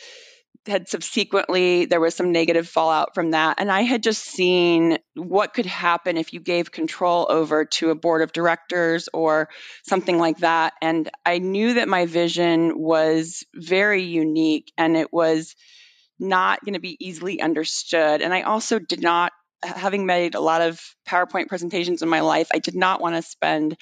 had 0.67 0.89
subsequently 0.89 1.85
there 1.85 2.01
was 2.01 2.15
some 2.15 2.33
negative 2.33 2.69
fallout 2.69 3.15
from 3.15 3.33
that. 3.33 3.57
And 3.59 3.71
i 3.71 3.83
had 3.83 4.03
just 4.03 4.23
seen 4.23 4.99
what 5.15 5.55
could 5.55 5.67
happen 5.67 6.17
if 6.17 6.33
you 6.33 6.41
gave 6.41 6.73
control 6.73 7.27
over 7.29 7.65
to 7.67 7.91
a 7.91 7.95
board 7.95 8.23
of 8.23 8.33
directors 8.33 9.09
or 9.13 9.49
something 9.87 10.19
like 10.19 10.39
that. 10.39 10.75
And 10.81 11.11
i 11.25 11.39
knew 11.39 11.75
that 11.75 11.89
my 11.89 12.07
vision 12.07 12.79
was 12.79 13.45
very 13.55 14.03
unique 14.03 14.73
and 14.79 14.97
it 14.97 15.13
was 15.13 15.55
not 16.19 16.65
going 16.65 16.75
to 16.75 16.81
be 16.81 16.97
easily 17.01 17.41
understood. 17.41 18.23
And 18.23 18.33
i 18.33 18.43
also 18.43 18.79
did 18.79 19.03
not 19.03 19.33
having 19.63 20.05
made 20.05 20.35
a 20.35 20.41
lot 20.41 20.61
of 20.61 20.79
powerpoint 21.09 21.49
presentations 21.49 22.03
in 22.03 22.09
my 22.11 22.21
life 22.21 22.49
i 22.53 22.59
did 22.59 22.75
not 22.75 23.01
want 23.01 23.17
to 23.17 23.23
spend 23.23 23.79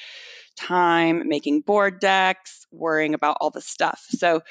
time 0.57 1.29
making 1.29 1.61
board 1.61 2.01
decks 2.01 2.67
worrying 2.71 3.15
about 3.15 3.39
all 3.41 3.51
the 3.51 3.61
stuff. 3.61 4.05
So 4.11 4.43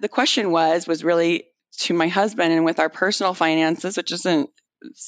the 0.00 0.08
question 0.08 0.50
was 0.50 0.86
was 0.86 1.04
really 1.04 1.44
to 1.78 1.94
my 1.94 2.08
husband 2.08 2.52
and 2.52 2.64
with 2.64 2.78
our 2.80 2.88
personal 2.88 3.34
finances, 3.34 3.96
which 3.96 4.12
isn't 4.12 4.50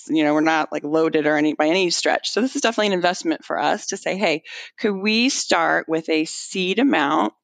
you 0.09 0.23
know 0.23 0.35
we're 0.35 0.41
not 0.41 0.71
like 0.73 0.85
loaded 0.85 1.27
or 1.27 1.37
any 1.37 1.55
by 1.55 1.67
any 1.67 1.91
stretch. 1.91 2.31
So 2.31 2.41
this 2.41 2.57
is 2.57 2.63
definitely 2.63 2.89
an 2.89 2.93
investment 2.93 3.45
for 3.45 3.59
us 3.59 3.89
to 3.89 3.97
say 3.97 4.17
hey 4.17 4.43
could 4.79 4.95
we 4.95 5.29
start 5.29 5.89
with 5.89 6.09
a 6.09 6.25
seed 6.25 6.79
amount? 6.79 7.35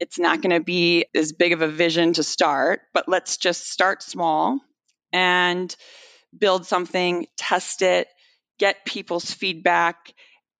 It's 0.00 0.18
not 0.18 0.42
going 0.42 0.54
to 0.56 0.62
be 0.62 1.06
as 1.14 1.32
big 1.32 1.52
of 1.52 1.62
a 1.62 1.68
vision 1.68 2.12
to 2.14 2.22
start 2.22 2.80
but 2.92 3.08
let's 3.08 3.36
just 3.36 3.70
start 3.70 4.02
small 4.02 4.60
and 5.12 5.74
build 6.36 6.66
something 6.66 7.26
test 7.36 7.82
it 7.82 8.08
get 8.58 8.84
people's 8.84 9.30
feedback 9.30 10.12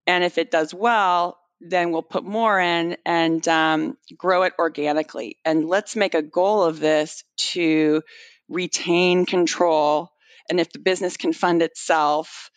and 0.06 0.24
if 0.24 0.38
it 0.38 0.50
does 0.50 0.72
well 0.72 1.38
then 1.60 1.90
we'll 1.90 2.02
put 2.02 2.24
more 2.24 2.58
in 2.60 2.96
and 3.04 3.46
um, 3.48 3.96
grow 4.16 4.44
it 4.44 4.52
organically. 4.58 5.38
And 5.44 5.68
let's 5.68 5.96
make 5.96 6.14
a 6.14 6.22
goal 6.22 6.62
of 6.62 6.78
this 6.80 7.24
to 7.52 8.02
retain 8.48 9.26
control. 9.26 10.10
And 10.48 10.60
if 10.60 10.72
the 10.72 10.78
business 10.78 11.16
can 11.16 11.32
fund 11.32 11.62
itself, 11.62 12.50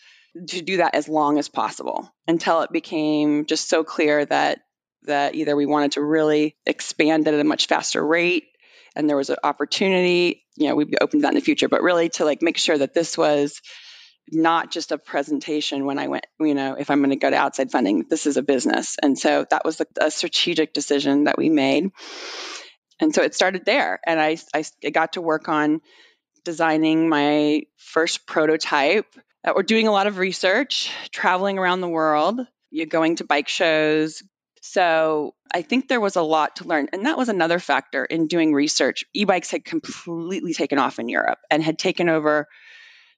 to 0.48 0.62
do 0.62 0.78
that 0.78 0.96
as 0.96 1.10
long 1.10 1.38
as 1.38 1.50
possible 1.50 2.10
until 2.28 2.62
it 2.62 2.72
became 2.72 3.46
just 3.46 3.68
so 3.68 3.84
clear 3.84 4.26
that 4.26 4.60
that 5.04 5.36
either 5.36 5.56
we 5.56 5.66
wanted 5.66 5.94
to 5.94 6.02
really 6.02 6.56
expand 6.66 7.28
it 7.28 7.34
at 7.34 7.40
a 7.40 7.44
much 7.44 7.68
faster 7.68 8.06
rate 8.06 8.46
and 8.96 9.10
there 9.10 9.18
was 9.18 9.30
an 9.30 9.38
opportunity, 9.44 10.44
you 10.56 10.68
know, 10.68 10.76
we'd 10.76 10.92
be 10.92 10.98
open 11.00 11.20
to 11.20 11.22
that 11.24 11.30
in 11.30 11.36
the 11.36 11.42
future, 11.42 11.70
but 11.70 11.82
really 11.82 12.10
to 12.10 12.26
like 12.26 12.42
make 12.42 12.58
sure 12.58 12.78
that 12.78 12.94
this 12.94 13.18
was 13.18 13.62
not 14.30 14.72
just 14.72 14.92
a 14.92 14.98
presentation 14.98 15.86
when 15.86 16.00
I 16.00 16.08
went, 16.08 16.26
you 16.40 16.56
know, 16.56 16.76
if 16.78 16.90
I'm 16.90 17.00
going 17.00 17.10
to 17.12 17.16
go 17.16 17.30
to 17.30 17.36
outside 17.36 17.72
funding, 17.72 18.06
this 18.10 18.26
is 18.26 18.38
a 18.38 18.42
business. 18.42 18.98
And 19.02 19.18
so 19.18 19.46
that 19.50 19.66
was 19.66 19.82
a 20.00 20.12
strategic 20.12 20.74
decision 20.74 21.26
that 21.26 21.38
we 21.38 21.50
made. 21.50 21.92
And 23.00 23.14
so 23.14 23.24
it 23.24 23.36
started 23.36 23.66
there. 23.66 24.00
And 24.06 24.20
I, 24.20 24.38
I 24.54 24.90
got 24.90 25.14
to 25.14 25.22
work 25.22 25.50
on 25.50 25.82
designing 26.46 27.10
my 27.10 27.64
first 27.78 28.26
prototype. 28.26 29.08
We're 29.46 29.64
doing 29.64 29.88
a 29.88 29.92
lot 29.92 30.08
of 30.08 30.18
research, 30.18 30.92
traveling 31.12 31.58
around 31.58 31.82
the 31.82 31.90
world, 31.90 32.40
you're 32.70 32.86
going 32.86 33.18
to 33.18 33.26
bike 33.26 33.48
shows. 33.48 34.24
So 34.62 35.34
I 35.54 35.64
think 35.64 35.88
there 35.88 36.00
was 36.00 36.16
a 36.16 36.22
lot 36.22 36.58
to 36.58 36.64
learn. 36.66 36.88
And 36.94 37.06
that 37.06 37.18
was 37.18 37.30
another 37.30 37.60
factor 37.60 38.06
in 38.06 38.28
doing 38.28 38.54
research. 38.54 39.04
E 39.14 39.26
bikes 39.26 39.52
had 39.52 39.66
completely 39.66 40.54
taken 40.54 40.78
off 40.78 41.00
in 41.00 41.10
Europe 41.10 41.40
and 41.50 41.62
had 41.64 41.80
taken 41.80 42.08
over 42.08 42.48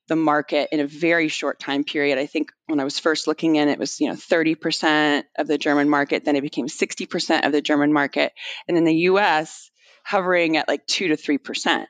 the 0.07 0.15
market 0.15 0.69
in 0.71 0.79
a 0.79 0.87
very 0.87 1.27
short 1.27 1.59
time 1.59 1.83
period. 1.83 2.17
I 2.17 2.25
think 2.25 2.51
when 2.67 2.79
I 2.79 2.83
was 2.83 2.99
first 2.99 3.27
looking 3.27 3.55
in, 3.55 3.69
it 3.69 3.79
was 3.79 3.99
you 3.99 4.09
know 4.09 4.15
30% 4.15 5.23
of 5.37 5.47
the 5.47 5.57
German 5.57 5.89
market. 5.89 6.25
Then 6.25 6.35
it 6.35 6.41
became 6.41 6.67
60% 6.67 7.45
of 7.45 7.51
the 7.51 7.61
German 7.61 7.93
market, 7.93 8.33
and 8.67 8.77
in 8.77 8.83
the 8.83 8.95
U.S. 8.95 9.71
hovering 10.03 10.57
at 10.57 10.67
like 10.67 10.85
two 10.85 11.09
to 11.09 11.15
three 11.15 11.37
percent. 11.37 11.87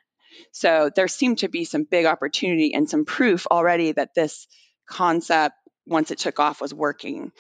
So 0.51 0.89
there 0.95 1.07
seemed 1.07 1.39
to 1.39 1.47
be 1.47 1.65
some 1.65 1.83
big 1.83 2.05
opportunity 2.05 2.73
and 2.73 2.89
some 2.89 3.05
proof 3.05 3.47
already 3.49 3.91
that 3.91 4.13
this 4.15 4.47
concept, 4.87 5.55
once 5.85 6.11
it 6.11 6.19
took 6.19 6.39
off, 6.39 6.61
was 6.61 6.73
working. 6.73 7.31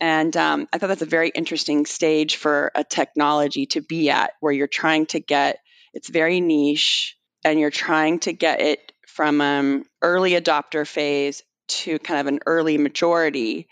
And 0.00 0.36
um, 0.36 0.68
I 0.72 0.78
thought 0.78 0.88
that's 0.88 1.02
a 1.02 1.06
very 1.06 1.30
interesting 1.30 1.86
stage 1.86 2.36
for 2.36 2.70
a 2.74 2.84
technology 2.84 3.66
to 3.66 3.80
be 3.80 4.10
at, 4.10 4.32
where 4.40 4.52
you're 4.52 4.66
trying 4.66 5.06
to 5.06 5.20
get 5.20 5.58
it's 5.96 6.10
very 6.10 6.42
niche 6.42 7.16
and 7.42 7.58
you're 7.58 7.70
trying 7.70 8.18
to 8.18 8.34
get 8.34 8.60
it 8.60 8.92
from 9.16 9.40
um, 9.40 9.84
early 10.02 10.32
adopter 10.32 10.86
phase 10.86 11.42
to 11.68 11.98
kind 12.00 12.20
of 12.20 12.26
an 12.26 12.40
early 12.44 12.76
majority, 12.76 13.66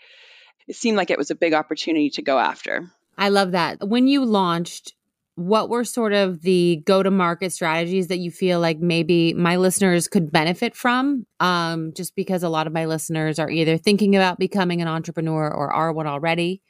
it 0.67 0.75
seemed 0.75 0.97
like 0.97 1.11
it 1.11 1.19
was 1.19 1.29
a 1.29 1.35
big 1.35 1.53
opportunity 1.53 2.09
to 2.09 2.23
go 2.23 2.39
after. 2.39 2.89
I 3.15 3.29
love 3.29 3.51
that. 3.51 3.87
When 3.87 4.07
you 4.07 4.25
launched, 4.25 4.95
what 5.35 5.69
were 5.69 5.83
sort 5.83 6.13
of 6.13 6.41
the 6.41 6.81
go 6.87 7.03
to 7.03 7.11
market 7.11 7.53
strategies 7.53 8.07
that 8.07 8.17
you 8.17 8.31
feel 8.31 8.59
like 8.59 8.79
maybe 8.79 9.35
my 9.35 9.57
listeners 9.57 10.07
could 10.07 10.31
benefit 10.31 10.75
from? 10.75 11.27
Um, 11.39 11.93
just 11.95 12.15
because 12.15 12.41
a 12.41 12.49
lot 12.49 12.65
of 12.65 12.73
my 12.73 12.85
listeners 12.85 13.37
are 13.37 13.49
either 13.49 13.77
thinking 13.77 14.15
about 14.15 14.39
becoming 14.39 14.81
an 14.81 14.87
entrepreneur 14.87 15.47
or 15.53 15.71
are 15.71 15.93
one 15.93 16.07
already. 16.07 16.63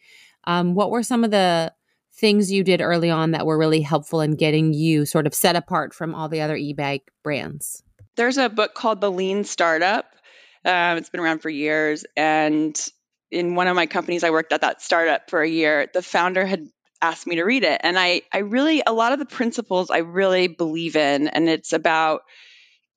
Um, 0.44 0.76
what 0.76 0.92
were 0.92 1.04
some 1.04 1.24
of 1.24 1.32
the 1.32 1.74
things 2.14 2.52
you 2.52 2.64
did 2.64 2.82
early 2.82 3.10
on 3.10 3.32
that 3.32 3.46
were 3.46 3.58
really 3.58 3.82
helpful 3.82 4.20
in 4.20 4.36
getting 4.36 4.74
you 4.74 5.06
sort 5.06 5.28
of 5.28 5.34
set 5.34 5.56
apart 5.56 5.94
from 5.94 6.14
all 6.14 6.28
the 6.28 6.42
other 6.42 6.58
e 6.58 6.74
bike 6.74 7.10
brands? 7.24 7.82
There's 8.16 8.38
a 8.38 8.50
book 8.50 8.74
called 8.74 9.02
The 9.02 9.12
Lean 9.12 9.44
Startup. 9.44 10.06
Um, 10.64 10.98
it's 10.98 11.10
been 11.10 11.22
around 11.22 11.40
for 11.40 11.50
years. 11.50 12.06
And 12.16 12.80
in 13.32 13.56
one 13.56 13.68
of 13.68 13.76
my 13.76 13.86
companies, 13.86 14.24
I 14.24 14.30
worked 14.30 14.54
at 14.54 14.62
that 14.62 14.82
startup 14.82 15.30
for 15.30 15.42
a 15.42 15.50
year. 15.50 15.88
The 15.94 16.02
founder 16.02 16.46
had 16.46 16.68
asked 17.02 17.28
me 17.28 17.36
to 17.36 17.44
read 17.44 17.64
it. 17.64 17.82
And 17.84 18.00
I, 18.00 18.22
I 18.34 18.40
really, 18.40 18.82
a 18.86 18.94
lot 18.94 19.12
of 19.12 19.20
the 19.20 19.26
principles 19.26 19.90
I 19.90 20.00
really 20.00 20.48
believe 20.48 20.96
in. 20.96 21.28
And 21.28 21.50
it's 21.50 21.74
about 21.74 22.22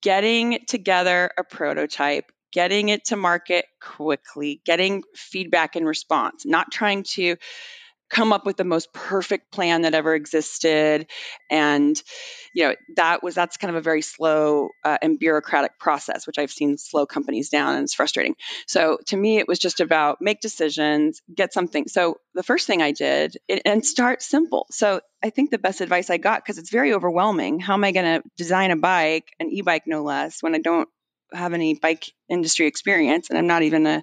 getting 0.02 0.60
together 0.66 1.30
a 1.36 1.42
prototype, 1.42 2.30
getting 2.52 2.88
it 2.88 3.06
to 3.06 3.16
market 3.16 3.66
quickly, 3.80 4.62
getting 4.64 5.02
feedback 5.14 5.76
and 5.76 5.86
response, 5.86 6.46
not 6.46 6.70
trying 6.70 7.02
to 7.02 7.36
come 8.10 8.32
up 8.32 8.46
with 8.46 8.56
the 8.56 8.64
most 8.64 8.92
perfect 8.92 9.52
plan 9.52 9.82
that 9.82 9.94
ever 9.94 10.14
existed. 10.14 11.06
And 11.50 12.00
you 12.54 12.68
know 12.68 12.74
that 12.96 13.22
was 13.22 13.34
that's 13.34 13.56
kind 13.56 13.70
of 13.70 13.76
a 13.76 13.80
very 13.82 14.02
slow 14.02 14.70
uh, 14.84 14.98
and 15.02 15.18
bureaucratic 15.18 15.78
process 15.78 16.26
which 16.26 16.38
i've 16.38 16.50
seen 16.50 16.78
slow 16.78 17.06
companies 17.06 17.50
down 17.50 17.74
and 17.74 17.84
it's 17.84 17.94
frustrating. 17.94 18.34
So 18.66 18.98
to 19.06 19.16
me 19.16 19.38
it 19.38 19.48
was 19.48 19.58
just 19.58 19.80
about 19.80 20.18
make 20.20 20.40
decisions 20.40 21.20
get 21.32 21.52
something. 21.52 21.86
So 21.88 22.16
the 22.34 22.42
first 22.42 22.66
thing 22.66 22.82
i 22.82 22.92
did 22.92 23.36
and 23.64 23.84
start 23.84 24.22
simple. 24.22 24.66
So 24.70 25.00
i 25.22 25.30
think 25.30 25.50
the 25.50 25.58
best 25.58 25.80
advice 25.80 26.10
i 26.10 26.16
got 26.16 26.42
because 26.42 26.58
it's 26.58 26.70
very 26.70 26.92
overwhelming 26.92 27.60
how 27.60 27.74
am 27.74 27.84
i 27.84 27.92
going 27.92 28.20
to 28.20 28.28
design 28.36 28.70
a 28.70 28.76
bike 28.76 29.28
an 29.40 29.50
e-bike 29.50 29.82
no 29.86 30.02
less 30.02 30.42
when 30.42 30.54
i 30.54 30.58
don't 30.58 30.88
have 31.32 31.54
any 31.54 31.74
bike 31.74 32.12
industry 32.28 32.66
experience 32.66 33.28
and 33.28 33.38
i'm 33.38 33.46
not 33.46 33.62
even 33.62 33.86
a 33.86 34.02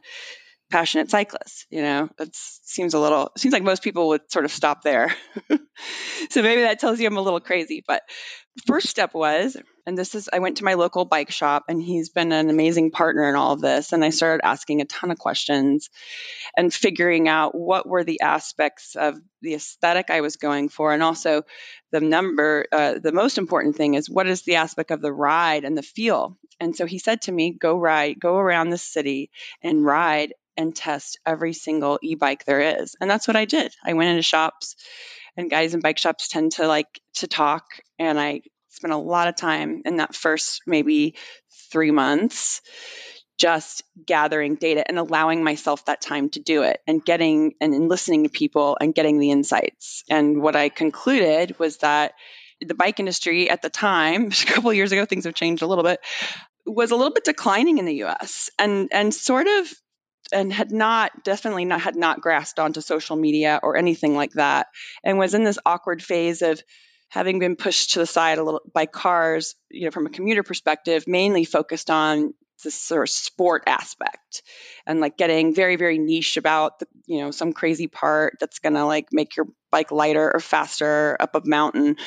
passionate 0.71 1.09
cyclists. 1.09 1.65
You 1.69 1.81
know, 1.81 2.09
it 2.19 2.29
seems 2.33 2.93
a 2.93 2.99
little, 2.99 3.31
seems 3.37 3.53
like 3.53 3.63
most 3.63 3.83
people 3.83 4.09
would 4.09 4.31
sort 4.31 4.45
of 4.45 4.51
stop 4.51 4.81
there. 4.81 5.13
so 6.29 6.41
maybe 6.41 6.61
that 6.61 6.79
tells 6.79 6.99
you 6.99 7.07
I'm 7.07 7.17
a 7.17 7.21
little 7.21 7.39
crazy. 7.39 7.83
But 7.85 8.01
first 8.65 8.87
step 8.87 9.13
was, 9.13 9.57
and 9.85 9.97
this 9.97 10.15
is, 10.15 10.29
I 10.31 10.39
went 10.39 10.57
to 10.57 10.63
my 10.63 10.73
local 10.73 11.05
bike 11.05 11.29
shop 11.29 11.65
and 11.69 11.81
he's 11.81 12.09
been 12.09 12.31
an 12.31 12.49
amazing 12.49 12.89
partner 12.89 13.29
in 13.29 13.35
all 13.35 13.53
of 13.53 13.61
this. 13.61 13.93
And 13.93 14.03
I 14.03 14.09
started 14.09 14.45
asking 14.45 14.81
a 14.81 14.85
ton 14.85 15.11
of 15.11 15.19
questions 15.19 15.89
and 16.57 16.73
figuring 16.73 17.27
out 17.27 17.53
what 17.53 17.87
were 17.87 18.03
the 18.03 18.21
aspects 18.21 18.95
of 18.95 19.19
the 19.41 19.53
aesthetic 19.53 20.09
I 20.09 20.21
was 20.21 20.37
going 20.37 20.69
for. 20.69 20.91
And 20.91 21.03
also 21.03 21.43
the 21.91 22.01
number, 22.01 22.65
uh, 22.71 22.95
the 22.99 23.11
most 23.11 23.37
important 23.37 23.75
thing 23.75 23.93
is 23.93 24.09
what 24.09 24.27
is 24.27 24.41
the 24.41 24.55
aspect 24.55 24.89
of 24.89 25.01
the 25.01 25.13
ride 25.13 25.63
and 25.63 25.77
the 25.77 25.83
feel. 25.83 26.37
And 26.59 26.75
so 26.75 26.85
he 26.85 26.97
said 26.97 27.21
to 27.23 27.31
me, 27.31 27.51
go 27.51 27.77
ride, 27.77 28.19
go 28.19 28.37
around 28.37 28.71
the 28.71 28.77
city 28.77 29.29
and 29.61 29.85
ride 29.85 30.33
and 30.57 30.75
test 30.75 31.19
every 31.25 31.53
single 31.53 31.99
e-bike 32.01 32.45
there 32.45 32.81
is. 32.81 32.95
And 32.99 33.09
that's 33.09 33.27
what 33.27 33.35
I 33.35 33.45
did. 33.45 33.73
I 33.83 33.93
went 33.93 34.09
into 34.09 34.21
shops 34.21 34.75
and 35.37 35.49
guys 35.49 35.73
in 35.73 35.81
bike 35.81 35.97
shops 35.97 36.27
tend 36.27 36.53
to 36.53 36.67
like 36.67 37.01
to 37.15 37.27
talk 37.27 37.65
and 37.99 38.19
I 38.19 38.41
spent 38.69 38.93
a 38.93 38.97
lot 38.97 39.27
of 39.27 39.35
time 39.35 39.81
in 39.85 39.97
that 39.97 40.15
first 40.15 40.61
maybe 40.67 41.15
3 41.71 41.91
months 41.91 42.61
just 43.37 43.83
gathering 44.05 44.55
data 44.55 44.83
and 44.87 44.97
allowing 44.97 45.43
myself 45.43 45.85
that 45.85 46.01
time 46.01 46.29
to 46.29 46.39
do 46.39 46.63
it 46.63 46.79
and 46.87 47.03
getting 47.03 47.53
and 47.59 47.89
listening 47.89 48.23
to 48.23 48.29
people 48.29 48.77
and 48.79 48.95
getting 48.95 49.19
the 49.19 49.31
insights. 49.31 50.03
And 50.09 50.41
what 50.41 50.55
I 50.55 50.69
concluded 50.69 51.59
was 51.59 51.77
that 51.77 52.13
the 52.61 52.75
bike 52.75 52.99
industry 52.99 53.49
at 53.49 53.61
the 53.61 53.69
time, 53.69 54.27
a 54.31 54.45
couple 54.45 54.71
years 54.73 54.91
ago, 54.91 55.05
things 55.05 55.25
have 55.25 55.33
changed 55.33 55.63
a 55.63 55.67
little 55.67 55.83
bit, 55.83 55.99
was 56.65 56.91
a 56.91 56.95
little 56.95 57.13
bit 57.13 57.25
declining 57.25 57.77
in 57.77 57.85
the 57.85 58.03
US 58.05 58.49
and 58.57 58.89
and 58.91 59.13
sort 59.13 59.47
of 59.47 59.73
and 60.31 60.51
had 60.51 60.71
not 60.71 61.23
definitely 61.23 61.65
not 61.65 61.81
had 61.81 61.95
not 61.95 62.21
grasped 62.21 62.59
onto 62.59 62.81
social 62.81 63.15
media 63.15 63.59
or 63.61 63.77
anything 63.77 64.15
like 64.15 64.31
that 64.33 64.67
and 65.03 65.17
was 65.17 65.33
in 65.33 65.43
this 65.43 65.59
awkward 65.65 66.01
phase 66.03 66.41
of 66.41 66.61
having 67.09 67.39
been 67.39 67.55
pushed 67.55 67.93
to 67.93 67.99
the 67.99 68.05
side 68.05 68.37
a 68.37 68.43
little 68.43 68.61
by 68.73 68.85
cars 68.85 69.55
you 69.69 69.85
know 69.85 69.91
from 69.91 70.05
a 70.05 70.09
commuter 70.09 70.43
perspective 70.43 71.07
mainly 71.07 71.45
focused 71.45 71.89
on 71.89 72.33
this 72.63 72.75
sort 72.81 73.07
of 73.07 73.09
sport 73.09 73.63
aspect 73.67 74.41
and 74.87 74.99
like 74.99 75.17
getting 75.17 75.53
very 75.53 75.75
very 75.75 75.97
niche 75.99 76.37
about 76.37 76.79
the, 76.79 76.87
you 77.05 77.19
know 77.19 77.31
some 77.31 77.53
crazy 77.53 77.87
part 77.87 78.37
that's 78.39 78.59
going 78.59 78.73
to 78.73 78.85
like 78.85 79.07
make 79.11 79.35
your 79.35 79.47
bike 79.75 79.91
lighter 79.91 80.31
or 80.33 80.39
faster 80.39 81.17
up 81.19 81.35
a 81.35 81.41
mountain. 81.43 81.97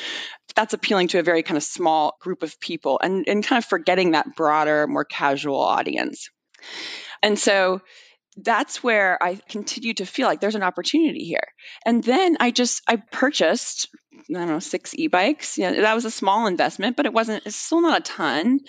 That's 0.55 0.73
appealing 0.73 1.09
to 1.09 1.19
a 1.19 1.23
very 1.23 1.43
kind 1.43 1.55
of 1.55 1.61
small 1.61 2.17
group 2.19 2.41
of 2.41 2.59
people 2.59 2.99
and 3.01 3.25
and 3.27 3.43
kind 3.43 3.63
of 3.63 3.65
forgetting 3.65 4.11
that 4.11 4.35
broader 4.35 4.87
more 4.87 5.05
casual 5.05 5.61
audience. 5.61 6.31
And 7.21 7.37
so 7.37 7.81
that's 8.37 8.83
where 8.83 9.21
I 9.21 9.39
continue 9.49 9.93
to 9.95 10.05
feel 10.05 10.27
like 10.27 10.39
there's 10.39 10.55
an 10.55 10.63
opportunity 10.63 11.25
here. 11.25 11.47
And 11.85 12.03
then 12.03 12.37
I 12.39 12.51
just 12.51 12.81
I 12.87 12.97
purchased 12.97 13.89
I 14.29 14.33
don't 14.33 14.47
know 14.47 14.59
six 14.59 14.93
e-bikes. 14.93 15.57
Yeah, 15.57 15.81
that 15.81 15.95
was 15.95 16.05
a 16.05 16.11
small 16.11 16.45
investment, 16.47 16.97
but 16.97 17.05
it 17.05 17.13
wasn't. 17.13 17.45
It's 17.45 17.55
still 17.55 17.81
not 17.81 17.99
a 17.99 18.03
ton. 18.03 18.59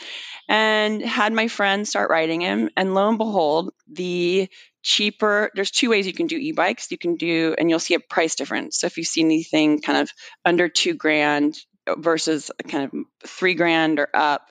And 0.48 1.02
had 1.02 1.32
my 1.32 1.48
friend 1.48 1.86
start 1.86 2.10
riding 2.10 2.40
him, 2.40 2.70
and 2.76 2.94
lo 2.94 3.08
and 3.08 3.18
behold, 3.18 3.72
the 3.90 4.48
cheaper. 4.82 5.50
There's 5.54 5.70
two 5.70 5.90
ways 5.90 6.06
you 6.06 6.12
can 6.12 6.28
do 6.28 6.36
e-bikes. 6.36 6.90
You 6.90 6.98
can 6.98 7.16
do, 7.16 7.54
and 7.58 7.68
you'll 7.68 7.78
see 7.78 7.94
a 7.94 8.00
price 8.00 8.36
difference. 8.36 8.78
So 8.78 8.86
if 8.86 8.96
you 8.96 9.04
see 9.04 9.20
anything 9.22 9.80
kind 9.80 9.98
of 9.98 10.10
under 10.44 10.68
two 10.68 10.94
grand 10.94 11.58
versus 11.88 12.50
kind 12.66 12.84
of 12.84 13.28
three 13.28 13.54
grand 13.54 13.98
or 13.98 14.08
up, 14.14 14.46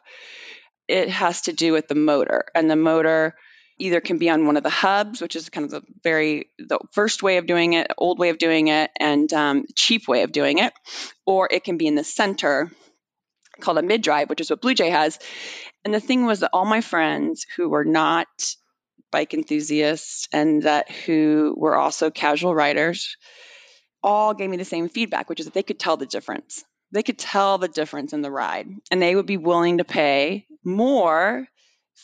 it 0.87 1.09
has 1.09 1.43
to 1.43 1.53
do 1.53 1.71
with 1.71 1.87
the 1.87 1.95
motor, 1.95 2.45
and 2.53 2.69
the 2.69 2.75
motor 2.75 3.35
either 3.79 4.01
can 4.01 4.17
be 4.17 4.29
on 4.29 4.45
one 4.45 4.57
of 4.57 4.63
the 4.63 4.69
hubs, 4.69 5.21
which 5.21 5.35
is 5.35 5.49
kind 5.49 5.65
of 5.65 5.71
the 5.71 5.81
very 6.03 6.49
the 6.59 6.79
first 6.91 7.23
way 7.23 7.37
of 7.37 7.47
doing 7.47 7.73
it, 7.73 7.87
old 7.97 8.19
way 8.19 8.29
of 8.29 8.37
doing 8.37 8.67
it, 8.67 8.91
and 8.99 9.31
um, 9.33 9.65
cheap 9.75 10.07
way 10.07 10.23
of 10.23 10.31
doing 10.31 10.59
it, 10.59 10.73
or 11.25 11.47
it 11.49 11.63
can 11.63 11.77
be 11.77 11.87
in 11.87 11.95
the 11.95 12.03
center 12.03 12.71
called 13.59 13.77
a 13.77 13.81
mid 13.81 14.01
drive, 14.01 14.29
which 14.29 14.41
is 14.41 14.49
what 14.49 14.61
Blue 14.61 14.73
Jay 14.73 14.89
has. 14.89 15.19
And 15.83 15.93
the 15.93 15.99
thing 15.99 16.25
was 16.25 16.41
that 16.41 16.51
all 16.53 16.65
my 16.65 16.81
friends 16.81 17.45
who 17.55 17.69
were 17.69 17.85
not 17.85 18.27
bike 19.11 19.33
enthusiasts 19.33 20.27
and 20.31 20.63
that 20.63 20.91
who 20.91 21.55
were 21.57 21.75
also 21.75 22.11
casual 22.11 22.53
riders 22.53 23.17
all 24.03 24.33
gave 24.33 24.49
me 24.49 24.57
the 24.57 24.65
same 24.65 24.89
feedback, 24.89 25.29
which 25.29 25.39
is 25.39 25.45
that 25.45 25.53
they 25.53 25.63
could 25.63 25.79
tell 25.79 25.97
the 25.97 26.05
difference. 26.05 26.63
They 26.91 27.03
could 27.03 27.17
tell 27.17 27.57
the 27.57 27.67
difference 27.67 28.13
in 28.13 28.21
the 28.21 28.31
ride, 28.31 28.67
and 28.91 29.01
they 29.01 29.15
would 29.15 29.25
be 29.25 29.37
willing 29.37 29.77
to 29.77 29.83
pay 29.83 30.47
more 30.63 31.47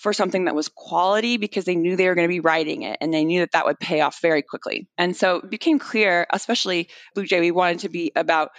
for 0.02 0.14
something 0.14 0.46
that 0.46 0.56
was 0.56 0.68
quality 0.68 1.38
because 1.38 1.66
they 1.66 1.76
knew 1.76 1.96
they 1.96 2.08
were 2.08 2.16
going 2.16 2.28
to 2.28 2.34
be 2.34 2.40
writing 2.40 2.84
it 2.84 2.98
and 3.02 3.14
they 3.14 3.26
knew 3.26 3.40
that 3.40 3.54
that 3.54 3.66
would 3.66 3.80
pay 3.80 4.02
off 4.02 4.20
very 4.22 4.42
quickly. 4.42 4.88
And 4.98 5.16
so 5.16 5.38
it 5.38 5.50
became 5.50 5.80
clear, 5.80 6.28
especially 6.32 6.90
Blue 7.14 7.26
Jay, 7.26 7.40
we 7.40 7.52
wanted 7.52 7.80
to 7.80 7.90
be 7.90 8.12
about 8.16 8.52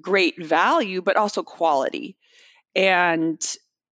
great 0.00 0.42
value, 0.42 1.00
but 1.00 1.16
also 1.16 1.42
quality 1.42 2.16
and 2.74 3.40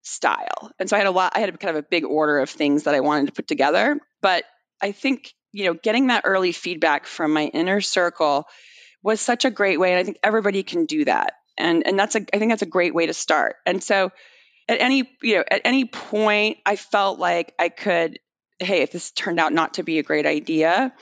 style. 0.01 0.71
And 0.79 0.89
so 0.89 0.95
I 0.95 0.99
had 0.99 1.07
a 1.07 1.11
lot, 1.11 1.33
I 1.35 1.39
had 1.39 1.59
kind 1.59 1.75
of 1.75 1.83
a 1.83 1.87
big 1.89 2.05
order 2.05 2.39
of 2.39 2.49
things 2.49 2.83
that 2.83 2.95
I 2.95 2.99
wanted 2.99 3.27
to 3.27 3.33
put 3.33 3.47
together. 3.47 3.99
But 4.21 4.43
I 4.81 4.91
think, 4.91 5.33
you 5.51 5.65
know, 5.65 5.73
getting 5.73 6.07
that 6.07 6.23
early 6.25 6.51
feedback 6.51 7.05
from 7.05 7.33
my 7.33 7.45
inner 7.45 7.81
circle 7.81 8.45
was 9.01 9.21
such 9.21 9.45
a 9.45 9.51
great 9.51 9.79
way. 9.79 9.91
And 9.91 9.99
I 9.99 10.03
think 10.03 10.17
everybody 10.23 10.63
can 10.63 10.85
do 10.85 11.05
that. 11.05 11.33
And, 11.57 11.85
and 11.85 11.97
that's 11.97 12.15
a, 12.15 12.25
I 12.33 12.39
think 12.39 12.51
that's 12.51 12.61
a 12.61 12.67
great 12.67 12.93
way 12.93 13.05
to 13.05 13.13
start. 13.13 13.55
And 13.65 13.83
so 13.83 14.11
at 14.69 14.79
any 14.79 15.09
you 15.21 15.35
know 15.35 15.43
at 15.49 15.61
any 15.65 15.83
point 15.83 16.57
i 16.65 16.75
felt 16.77 17.19
like 17.19 17.53
i 17.59 17.67
could 17.67 18.19
hey 18.59 18.81
if 18.81 18.91
this 18.91 19.11
turned 19.11 19.39
out 19.39 19.51
not 19.51 19.73
to 19.73 19.83
be 19.83 19.99
a 19.99 20.03
great 20.03 20.25
idea 20.25 20.93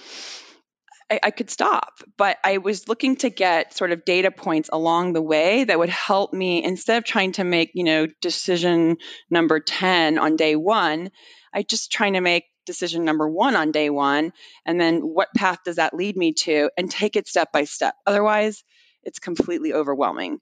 I, 1.10 1.22
I, 1.24 1.32
could 1.32 1.50
stop. 1.50 1.94
But 2.18 2.38
i 2.44 2.58
was 2.58 2.88
looking 2.88 3.18
to 3.18 3.30
get 3.30 3.78
sort 3.78 3.92
of 3.92 4.04
data 4.04 4.32
points 4.32 4.70
along 4.72 5.14
the 5.14 5.22
way 5.22 5.64
that 5.64 5.78
would 5.78 5.90
help 5.90 6.34
me 6.34 6.64
instead 6.64 6.98
of 6.98 7.04
trying 7.04 7.34
to 7.34 7.44
make 7.44 7.72
you 7.76 7.84
know 7.84 8.08
decision 8.22 8.98
number 9.30 9.60
10 9.60 10.18
on 10.18 10.36
day 10.36 10.56
one 10.56 11.12
i 11.54 11.62
just 11.62 11.92
trying 11.92 12.14
to 12.14 12.22
make 12.22 12.46
decision 12.66 13.06
number 13.06 13.30
one 13.30 13.56
on 13.56 13.72
day 13.72 13.90
one 13.90 14.34
and 14.66 14.80
then 14.80 15.00
what 15.00 15.30
path 15.36 15.60
does 15.64 15.78
that 15.78 15.94
lead 15.94 16.18
me 16.18 16.34
to 16.34 16.70
and 16.78 16.92
take 16.92 17.16
it 17.16 17.28
step 17.28 17.54
by 17.54 17.64
step. 17.64 17.96
Otherwise 18.06 18.64
it's 19.04 19.20
completely 19.20 19.74
overwhelming 19.74 20.40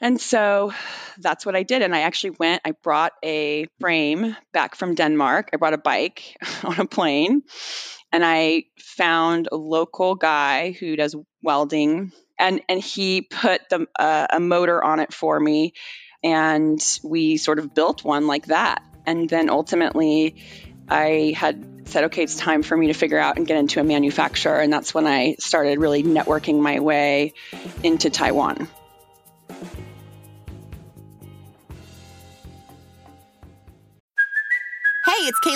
and 0.00 0.20
so 0.20 0.72
that's 1.18 1.44
what 1.44 1.54
I 1.54 1.62
did. 1.62 1.82
And 1.82 1.94
I 1.94 2.00
actually 2.00 2.30
went, 2.30 2.62
I 2.64 2.72
brought 2.72 3.12
a 3.22 3.66
frame 3.80 4.34
back 4.52 4.74
from 4.74 4.94
Denmark. 4.94 5.50
I 5.52 5.56
brought 5.56 5.74
a 5.74 5.78
bike 5.78 6.36
on 6.64 6.80
a 6.80 6.86
plane 6.86 7.42
and 8.12 8.24
I 8.24 8.64
found 8.78 9.48
a 9.52 9.56
local 9.56 10.14
guy 10.14 10.72
who 10.72 10.96
does 10.96 11.14
welding 11.42 12.12
and, 12.38 12.62
and 12.68 12.80
he 12.80 13.20
put 13.22 13.68
the, 13.68 13.86
uh, 13.98 14.26
a 14.30 14.40
motor 14.40 14.82
on 14.82 15.00
it 15.00 15.12
for 15.12 15.38
me. 15.38 15.74
And 16.24 16.82
we 17.04 17.36
sort 17.36 17.58
of 17.58 17.74
built 17.74 18.02
one 18.02 18.26
like 18.26 18.46
that. 18.46 18.82
And 19.06 19.28
then 19.28 19.50
ultimately, 19.50 20.36
I 20.88 21.34
had 21.36 21.88
said, 21.88 22.04
okay, 22.04 22.22
it's 22.22 22.36
time 22.36 22.62
for 22.62 22.76
me 22.76 22.88
to 22.88 22.94
figure 22.94 23.18
out 23.18 23.36
and 23.36 23.46
get 23.46 23.58
into 23.58 23.80
a 23.80 23.84
manufacturer. 23.84 24.58
And 24.58 24.72
that's 24.72 24.92
when 24.92 25.06
I 25.06 25.36
started 25.38 25.78
really 25.78 26.02
networking 26.02 26.60
my 26.60 26.80
way 26.80 27.32
into 27.82 28.10
Taiwan. 28.10 28.68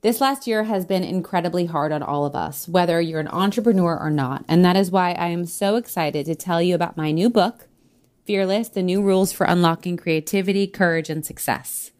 This 0.00 0.20
last 0.20 0.46
year 0.46 0.62
has 0.62 0.86
been 0.86 1.02
incredibly 1.02 1.66
hard 1.66 1.90
on 1.90 2.04
all 2.04 2.24
of 2.24 2.36
us, 2.36 2.68
whether 2.68 3.00
you're 3.00 3.18
an 3.18 3.26
entrepreneur 3.26 3.98
or 3.98 4.10
not. 4.10 4.44
And 4.46 4.64
that 4.64 4.76
is 4.76 4.92
why 4.92 5.10
I 5.10 5.26
am 5.26 5.44
so 5.44 5.74
excited 5.74 6.24
to 6.26 6.36
tell 6.36 6.62
you 6.62 6.76
about 6.76 6.96
my 6.96 7.10
new 7.10 7.28
book, 7.28 7.66
Fearless 8.24 8.68
The 8.68 8.84
New 8.84 9.02
Rules 9.02 9.32
for 9.32 9.44
Unlocking 9.44 9.96
Creativity, 9.96 10.68
Courage, 10.68 11.10
and 11.10 11.26
Success. 11.26 11.90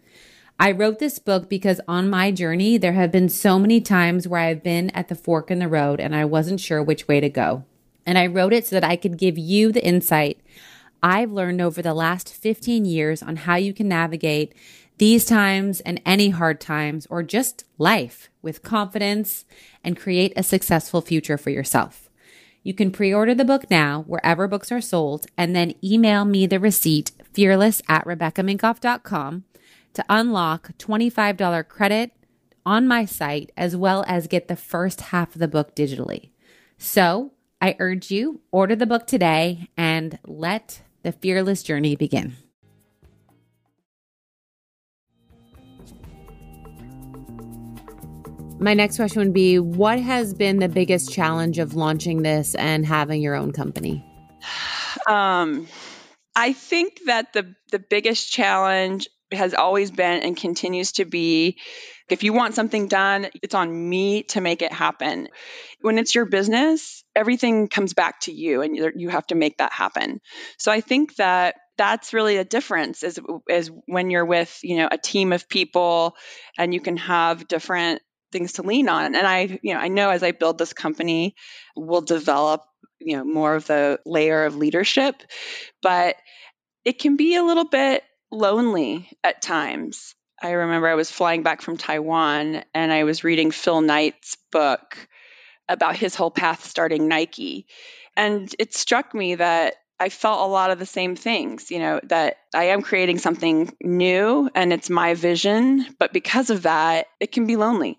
I 0.61 0.71
wrote 0.71 1.01
this 1.01 1.19
book 1.19 1.49
because 1.49 1.81
on 1.89 2.09
my 2.09 2.31
journey, 2.31 2.79
there 2.79 2.93
have 2.93 3.11
been 3.11 3.29
so 3.29 3.59
many 3.59 3.81
times 3.81 4.29
where 4.29 4.43
I've 4.43 4.63
been 4.63 4.91
at 4.91 5.09
the 5.09 5.17
fork 5.17 5.51
in 5.51 5.59
the 5.59 5.67
road 5.67 5.99
and 5.99 6.15
I 6.15 6.25
wasn't 6.25 6.61
sure 6.61 6.81
which 6.81 7.09
way 7.09 7.19
to 7.19 7.29
go. 7.29 7.65
And 8.07 8.17
I 8.17 8.29
wrote 8.29 8.53
it 8.53 8.65
so 8.65 8.77
that 8.77 8.89
I 8.89 8.95
could 8.95 9.19
give 9.19 9.37
you 9.37 9.73
the 9.73 9.85
insight 9.85 10.41
I've 11.03 11.31
learned 11.31 11.61
over 11.61 11.81
the 11.81 11.95
last 11.95 12.33
15 12.33 12.85
years 12.85 13.23
on 13.23 13.37
how 13.37 13.57
you 13.57 13.73
can 13.73 13.89
navigate 13.89 14.53
these 14.99 15.25
times 15.25 15.81
and 15.81 16.01
any 16.05 16.31
hard 16.31 16.61
times 16.61 17.07
or 17.09 17.23
just 17.23 17.65
life 17.79 18.29
with 18.43 18.63
confidence 18.63 19.45
and 19.83 19.97
create 19.97 20.33
a 20.37 20.43
successful 20.43 21.01
future 21.01 21.39
for 21.39 21.51
yourself. 21.51 22.11
You 22.63 22.75
can 22.75 22.91
pre 22.91 23.15
order 23.15 23.35
the 23.35 23.45
book 23.45 23.71
now 23.71 24.05
wherever 24.07 24.47
books 24.49 24.71
are 24.71 24.81
sold 24.81 25.27
and 25.37 25.55
then 25.55 25.75
email 25.83 26.25
me 26.25 26.47
the 26.47 26.61
receipt 26.61 27.13
fearless 27.33 27.81
at 27.89 28.05
RebeccaMinkoff.com 28.05 29.45
to 29.95 30.05
unlock 30.09 30.73
$25 30.79 31.69
credit 31.69 32.13
on 32.67 32.87
my 32.87 33.05
site 33.05 33.51
as 33.57 33.77
well 33.77 34.05
as 34.07 34.27
get 34.27 34.49
the 34.49 34.57
first 34.57 35.01
half 35.01 35.35
of 35.35 35.41
the 35.41 35.49
book 35.49 35.75
digitally. 35.75 36.31
So 36.77 37.33
I 37.61 37.77
urge 37.79 38.11
you, 38.11 38.41
order 38.51 38.77
the 38.77 38.87
book 38.87 39.07
today 39.07 39.69
and 39.77 40.19
let 40.27 40.83
the 41.03 41.13
fearless 41.13 41.63
journey 41.63 41.97
begin. 41.97 42.37
My 48.61 48.75
next 48.75 48.97
question 48.97 49.23
would 49.23 49.33
be 49.33 49.59
What 49.59 50.01
has 50.01 50.35
been 50.35 50.59
the 50.59 50.68
biggest 50.68 51.12
challenge 51.12 51.59
of 51.59 51.75
launching 51.75 52.23
this 52.23 52.55
and 52.57 52.85
having 52.85 53.23
your 53.23 53.37
own 53.37 53.53
company? 53.53 54.05
Um, 55.07 55.68
I 56.35 56.53
think 56.53 57.01
that 57.07 57.33
the, 57.33 57.55
the 57.71 57.79
biggest 57.79 58.33
challenge 58.33 59.09
has 59.33 59.55
always 59.55 59.90
been 59.90 60.23
and 60.23 60.37
continues 60.37 60.92
to 60.92 61.05
be 61.05 61.59
if 62.09 62.23
you 62.23 62.33
want 62.33 62.55
something 62.55 62.88
done, 62.88 63.29
it's 63.42 63.55
on 63.55 63.88
me 63.88 64.23
to 64.25 64.40
make 64.40 64.62
it 64.62 64.73
happen. 64.73 65.29
When 65.83 65.99
it's 65.99 66.14
your 66.14 66.25
business, 66.25 67.05
everything 67.14 67.68
comes 67.68 67.92
back 67.92 68.21
to 68.21 68.33
you 68.33 68.62
and 68.62 68.75
you 68.75 69.11
have 69.11 69.27
to 69.27 69.35
make 69.35 69.59
that 69.59 69.73
happen. 69.73 70.21
So 70.57 70.73
I 70.73 70.81
think 70.81 71.16
that 71.16 71.57
that's 71.77 72.12
really 72.12 72.38
a 72.38 72.44
difference 72.44 73.03
is 73.03 73.21
is 73.49 73.71
when 73.87 74.11
you're 74.11 74.25
with, 74.25 74.59
you 74.62 74.79
know, 74.79 74.88
a 74.90 74.99
team 74.99 75.33
of 75.33 75.49
people 75.49 76.16
and 76.57 76.73
you 76.73 76.81
can 76.81 76.97
have 76.97 77.47
different 77.47 78.01
things 78.33 78.55
to 78.55 78.62
lean 78.62 78.88
on. 78.88 79.14
And 79.14 79.27
I, 79.27 79.59
you 79.62 79.75
know, 79.75 79.81
I 79.81 79.88
know 79.88 80.11
as 80.11 80.23
I 80.23 80.33
build 80.33 80.59
this 80.59 80.73
company, 80.73 81.35
we'll 81.77 82.03
develop, 82.03 82.62
you 82.99 83.17
know, 83.17 83.25
more 83.25 83.55
of 83.55 83.67
the 83.67 84.01
layer 84.05 84.45
of 84.45 84.57
leadership, 84.57 85.23
but 85.83 86.17
it 86.85 86.99
can 86.99 87.17
be 87.17 87.37
a 87.37 87.43
little 87.43 87.69
bit 87.69 88.03
lonely 88.31 89.11
at 89.25 89.43
times. 89.43 90.14
I 90.41 90.53
remember 90.53 90.88
I 90.88 90.95
was 90.95 91.11
flying 91.11 91.43
back 91.43 91.62
from 91.62 91.77
Taiwan 91.77 92.62
and 92.75 92.93
I 92.93 93.05
was 93.05 93.25
reading 93.25 93.51
Phil 93.51 93.81
Knight's 93.81 94.37
book 94.53 95.09
about 95.69 95.97
his 95.97 96.14
whole 96.14 96.31
path 96.31 96.64
starting 96.64 97.09
Nike. 97.09 97.67
And 98.17 98.53
it 98.59 98.75
struck 98.75 99.14
me 99.14 99.37
that 99.37 99.75
I 100.01 100.11
felt 100.11 100.41
a 100.41 100.53
lot 100.53 100.71
of 100.71 100.79
the 100.79 100.87
same 100.87 101.17
things, 101.17 101.71
you 101.71 101.81
know, 101.81 102.01
that 102.05 102.37
I 102.55 102.65
am 102.67 102.83
creating 102.83 103.19
something 103.19 103.73
new 103.83 104.49
and 104.55 104.73
it's 104.73 104.89
my 104.89 105.15
vision, 105.15 105.87
but 105.99 106.13
because 106.13 106.51
of 106.51 106.63
that, 106.63 107.07
it 107.21 107.33
can 107.33 107.47
be 107.47 107.57
lonely. 107.57 107.99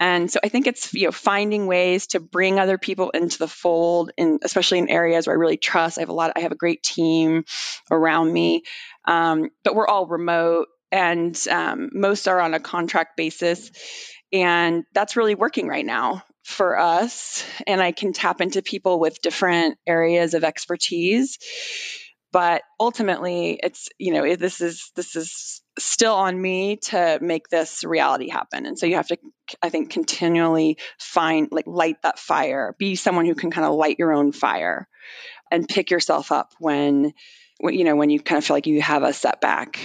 And 0.00 0.30
so 0.30 0.40
I 0.42 0.48
think 0.48 0.66
it's 0.66 0.94
you 0.94 1.04
know 1.04 1.12
finding 1.12 1.66
ways 1.66 2.08
to 2.08 2.20
bring 2.20 2.58
other 2.58 2.78
people 2.78 3.10
into 3.10 3.38
the 3.38 3.46
fold, 3.46 4.12
and 4.16 4.40
especially 4.42 4.78
in 4.78 4.88
areas 4.88 5.26
where 5.26 5.36
I 5.36 5.38
really 5.38 5.58
trust. 5.58 5.98
I 5.98 6.00
have 6.00 6.08
a 6.08 6.14
lot. 6.14 6.32
I 6.36 6.40
have 6.40 6.52
a 6.52 6.56
great 6.56 6.82
team 6.82 7.44
around 7.90 8.32
me, 8.32 8.62
um, 9.04 9.50
but 9.62 9.74
we're 9.74 9.86
all 9.86 10.06
remote, 10.06 10.68
and 10.90 11.38
um, 11.50 11.90
most 11.92 12.28
are 12.28 12.40
on 12.40 12.54
a 12.54 12.60
contract 12.60 13.18
basis, 13.18 13.70
and 14.32 14.84
that's 14.94 15.16
really 15.16 15.34
working 15.34 15.68
right 15.68 15.84
now 15.84 16.22
for 16.42 16.78
us. 16.78 17.44
And 17.66 17.82
I 17.82 17.92
can 17.92 18.12
tap 18.12 18.40
into 18.40 18.62
people 18.62 18.98
with 18.98 19.22
different 19.22 19.78
areas 19.86 20.34
of 20.34 20.44
expertise. 20.44 21.38
But 22.32 22.62
ultimately 22.78 23.58
it's 23.60 23.88
you 23.98 24.14
know 24.14 24.36
this 24.36 24.60
is 24.60 24.92
this 24.94 25.16
is 25.16 25.62
still 25.78 26.14
on 26.14 26.40
me 26.40 26.76
to 26.76 27.18
make 27.20 27.48
this 27.48 27.82
reality 27.82 28.28
happen. 28.28 28.66
And 28.66 28.78
so 28.78 28.86
you 28.86 28.96
have 28.96 29.08
to 29.08 29.18
i 29.62 29.68
think 29.68 29.90
continually 29.90 30.78
find 30.98 31.48
like 31.50 31.66
light 31.66 31.96
that 32.02 32.18
fire. 32.18 32.76
Be 32.78 32.94
someone 32.94 33.26
who 33.26 33.34
can 33.34 33.50
kind 33.50 33.66
of 33.66 33.74
light 33.74 33.98
your 33.98 34.12
own 34.12 34.30
fire 34.30 34.86
and 35.50 35.68
pick 35.68 35.90
yourself 35.90 36.30
up 36.30 36.52
when, 36.60 37.12
you 37.62 37.84
know 37.84 37.96
when 37.96 38.10
you 38.10 38.20
kind 38.20 38.38
of 38.38 38.44
feel 38.44 38.56
like 38.56 38.68
you 38.68 38.80
have 38.80 39.02
a 39.02 39.12
setback 39.12 39.80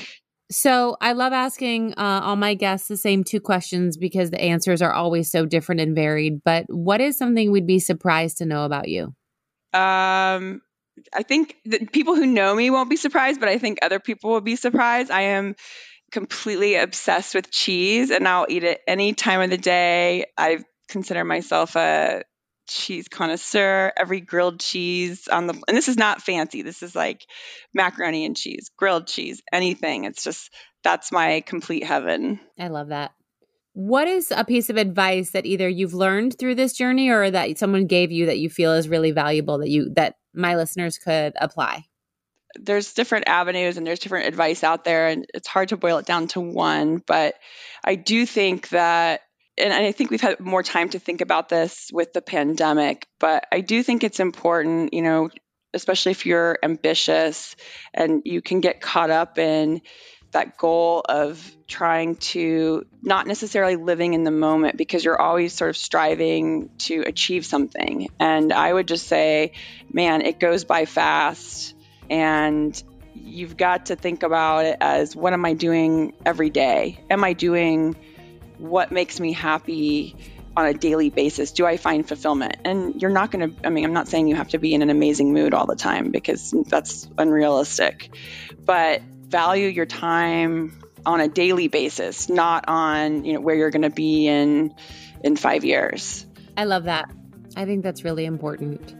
so 0.52 0.96
I 1.02 1.14
love 1.14 1.34
asking 1.34 1.94
uh, 1.98 2.22
all 2.24 2.36
my 2.36 2.54
guests 2.54 2.88
the 2.88 2.98
same 2.98 3.24
two 3.24 3.40
questions 3.40 3.98
because 3.98 4.32
the 4.32 4.42
answers 4.42 4.82
are 4.82 4.94
always 4.94 5.32
so 5.32 5.46
different 5.46 5.82
and 5.82 5.96
varied. 5.96 6.42
But 6.44 6.66
what 6.70 7.02
is 7.02 7.18
something 7.18 7.52
we'd 7.52 7.68
be 7.68 7.80
surprised 7.80 8.38
to 8.38 8.46
know 8.46 8.64
about 8.66 8.88
you? 8.88 9.14
Um, 9.74 10.62
I 11.14 11.24
think 11.24 11.58
people 11.92 12.16
who 12.16 12.26
know 12.26 12.54
me 12.56 12.70
won't 12.70 12.90
be 12.90 12.96
surprised, 12.96 13.40
but 13.40 13.50
I 13.50 13.58
think 13.58 13.80
other 13.82 14.00
people 14.00 14.32
will 14.32 14.42
be 14.42 14.56
surprised. 14.56 15.12
I 15.12 15.22
am 15.22 15.56
completely 16.12 16.76
obsessed 16.76 17.34
with 17.34 17.52
cheese 17.52 18.12
and 18.12 18.28
I'll 18.28 18.46
eat 18.48 18.64
it 18.64 18.82
any 18.88 19.14
time 19.14 19.42
of 19.42 19.50
the 19.50 19.58
day. 19.58 20.26
I 20.38 20.60
consider 20.88 21.24
myself 21.24 21.76
a 21.76 22.24
cheese 22.68 23.08
connoisseur. 23.08 23.92
Every 23.96 24.22
grilled 24.22 24.60
cheese 24.60 25.28
on 25.28 25.48
the 25.48 25.54
and 25.68 25.78
this 25.78 25.88
is 25.88 25.98
not 25.98 26.22
fancy. 26.22 26.62
This 26.62 26.84
is 26.84 26.96
like 26.96 27.26
macaroni 27.74 28.26
and 28.26 28.36
cheese, 28.36 28.72
grilled 28.78 29.08
cheese, 29.08 29.42
anything. 29.52 30.06
It's 30.06 30.24
just 30.24 30.54
that's 30.84 31.12
my 31.12 31.42
complete 31.42 31.84
heaven. 31.84 32.40
I 32.60 32.68
love 32.68 32.90
that. 32.90 33.12
What 33.74 34.08
is 34.08 34.32
a 34.32 34.46
piece 34.46 34.70
of 34.70 34.78
advice 34.78 35.32
that 35.32 35.46
either 35.46 35.68
you've 35.68 35.94
learned 35.94 36.40
through 36.40 36.56
this 36.56 36.74
journey 36.74 37.10
or 37.10 37.30
that 37.30 37.58
someone 37.58 37.88
gave 37.88 38.10
you 38.10 38.28
that 38.28 38.40
you 38.40 38.50
feel 38.50 38.72
is 38.72 38.88
really 38.88 39.12
valuable 39.12 39.58
that 39.58 39.70
you 39.70 39.92
that 39.96 40.16
my 40.34 40.56
listeners 40.56 40.98
could 40.98 41.34
apply? 41.36 41.86
There's 42.58 42.94
different 42.94 43.28
avenues 43.28 43.76
and 43.76 43.86
there's 43.86 44.00
different 44.00 44.28
advice 44.28 44.64
out 44.64 44.86
there 44.86 45.10
and 45.10 45.26
it's 45.34 45.48
hard 45.48 45.70
to 45.70 45.78
boil 45.78 45.98
it 45.98 46.06
down 46.06 46.28
to 46.30 46.40
one, 46.40 47.04
but 47.06 47.36
I 47.84 47.96
do 47.96 48.26
think 48.26 48.70
that 48.70 49.22
and 49.58 49.74
I 49.74 49.92
think 49.92 50.12
we've 50.12 50.22
had 50.22 50.40
more 50.40 50.64
time 50.64 50.90
to 50.90 51.00
think 51.00 51.22
about 51.22 51.50
this 51.50 51.90
with 51.94 52.14
the 52.14 52.22
pandemic, 52.22 53.08
but 53.20 53.48
I 53.52 53.62
do 53.62 53.84
think 53.84 54.04
it's 54.04 54.20
important, 54.20 54.94
you 54.94 55.02
know, 55.02 55.30
especially 55.74 56.12
if 56.12 56.26
you're 56.26 56.58
ambitious 56.64 57.56
and 57.94 58.22
you 58.26 58.42
can 58.42 58.62
get 58.62 58.82
caught 58.82 59.10
up 59.10 59.38
in 59.38 59.82
that 60.32 60.58
goal 60.58 61.02
of 61.08 61.56
trying 61.68 62.16
to 62.18 62.86
not 63.02 63.26
necessarily 63.26 63.78
living 63.78 64.14
in 64.14 64.24
the 64.24 64.32
moment 64.32 64.78
because 64.78 65.06
you're 65.06 65.20
always 65.20 65.54
sort 65.54 65.70
of 65.70 65.78
striving 65.78 66.70
to 66.78 67.02
achieve 67.02 67.46
something. 67.46 68.10
And 68.20 68.52
I 68.52 68.72
would 68.72 68.88
just 68.88 69.08
say, 69.08 69.54
man, 69.92 70.22
it 70.22 70.40
goes 70.40 70.66
by 70.66 70.86
fast. 70.86 71.74
And 72.10 72.82
you've 73.14 73.56
got 73.56 73.88
to 73.88 73.96
think 73.96 74.24
about 74.24 74.66
it 74.66 74.78
as 74.82 75.16
what 75.16 75.32
am 75.32 75.46
I 75.46 75.54
doing 75.54 76.14
every 76.26 76.50
day? 76.50 77.00
Am 77.10 77.24
I 77.24 77.32
doing 77.32 77.96
what 78.58 78.92
makes 78.92 79.20
me 79.20 79.34
happy? 79.34 80.16
on 80.58 80.68
a 80.68 80.74
daily 80.74 81.10
basis 81.10 81.52
do 81.52 81.66
i 81.66 81.76
find 81.76 82.08
fulfillment 82.08 82.56
and 82.64 83.02
you're 83.02 83.12
not 83.12 83.30
going 83.30 83.54
to 83.54 83.68
i 83.68 83.70
mean 83.70 83.84
i'm 83.84 83.92
not 83.92 84.08
saying 84.08 84.26
you 84.26 84.36
have 84.36 84.48
to 84.48 84.58
be 84.58 84.74
in 84.74 84.82
an 84.82 84.90
amazing 84.90 85.34
mood 85.34 85.54
all 85.54 85.66
the 85.66 85.76
time 85.76 86.12
because 86.12 86.54
that's 86.70 87.10
unrealistic 87.18 88.10
but 88.64 89.02
value 89.02 89.68
your 89.68 89.86
time 89.86 90.72
on 91.06 91.20
a 91.20 91.28
daily 91.28 91.68
basis, 91.68 92.30
not 92.30 92.66
on, 92.68 93.26
you 93.26 93.34
know, 93.34 93.42
where 93.42 93.56
you're 93.56 93.70
going 93.70 93.84
to 93.84 93.90
be 93.90 94.28
in 94.28 94.74
in 95.24 95.36
5 95.36 95.66
years. 95.66 96.26
I 96.58 96.66
love 96.66 96.86
that. 96.86 97.06
I 97.56 97.66
think 97.66 97.84
that's 97.84 98.04
really 98.04 98.26
important. 98.26 98.96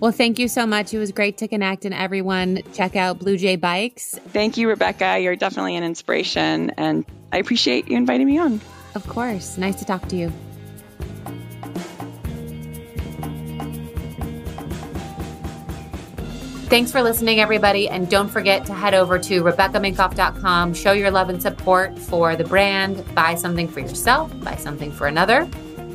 Well, 0.00 0.12
thank 0.12 0.38
you 0.38 0.48
so 0.48 0.66
much. 0.66 0.92
It 0.92 0.98
was 0.98 1.12
great 1.12 1.38
to 1.38 1.48
connect 1.48 1.84
and 1.84 1.94
everyone 1.94 2.60
check 2.72 2.96
out 2.96 3.18
Blue 3.18 3.36
Jay 3.36 3.56
Bikes. 3.56 4.18
Thank 4.28 4.56
you, 4.56 4.68
Rebecca. 4.68 5.18
You're 5.18 5.36
definitely 5.36 5.76
an 5.76 5.84
inspiration 5.84 6.70
and 6.70 7.04
I 7.32 7.38
appreciate 7.38 7.88
you 7.88 7.96
inviting 7.96 8.26
me 8.26 8.38
on. 8.38 8.60
Of 8.94 9.06
course. 9.08 9.58
Nice 9.58 9.76
to 9.76 9.84
talk 9.84 10.08
to 10.08 10.16
you. 10.16 10.32
Thanks 16.74 16.90
for 16.90 17.02
listening, 17.02 17.38
everybody. 17.38 17.88
And 17.88 18.10
don't 18.10 18.28
forget 18.28 18.66
to 18.66 18.74
head 18.74 18.94
over 18.94 19.16
to 19.18 19.42
RebeccaMinkoff.com. 19.44 20.74
Show 20.74 20.90
your 20.92 21.10
love 21.10 21.28
and 21.28 21.40
support 21.40 21.96
for 21.96 22.34
the 22.34 22.42
brand. 22.42 23.04
Buy 23.14 23.36
something 23.36 23.68
for 23.68 23.78
yourself, 23.78 24.32
buy 24.40 24.56
something 24.56 24.90
for 24.90 25.06
another. 25.06 25.48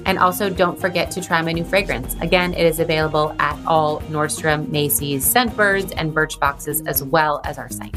And 0.05 0.17
also, 0.17 0.49
don't 0.49 0.79
forget 0.79 1.11
to 1.11 1.21
try 1.21 1.41
my 1.41 1.51
new 1.51 1.65
fragrance. 1.65 2.15
Again, 2.21 2.53
it 2.53 2.65
is 2.65 2.79
available 2.79 3.35
at 3.39 3.59
all 3.67 3.99
Nordstrom, 4.03 4.69
Macy's, 4.69 5.25
Scentbirds, 5.25 5.93
and 5.97 6.13
Birchboxes, 6.13 6.87
as 6.87 7.03
well 7.03 7.41
as 7.43 7.57
our 7.57 7.69
site. 7.69 7.93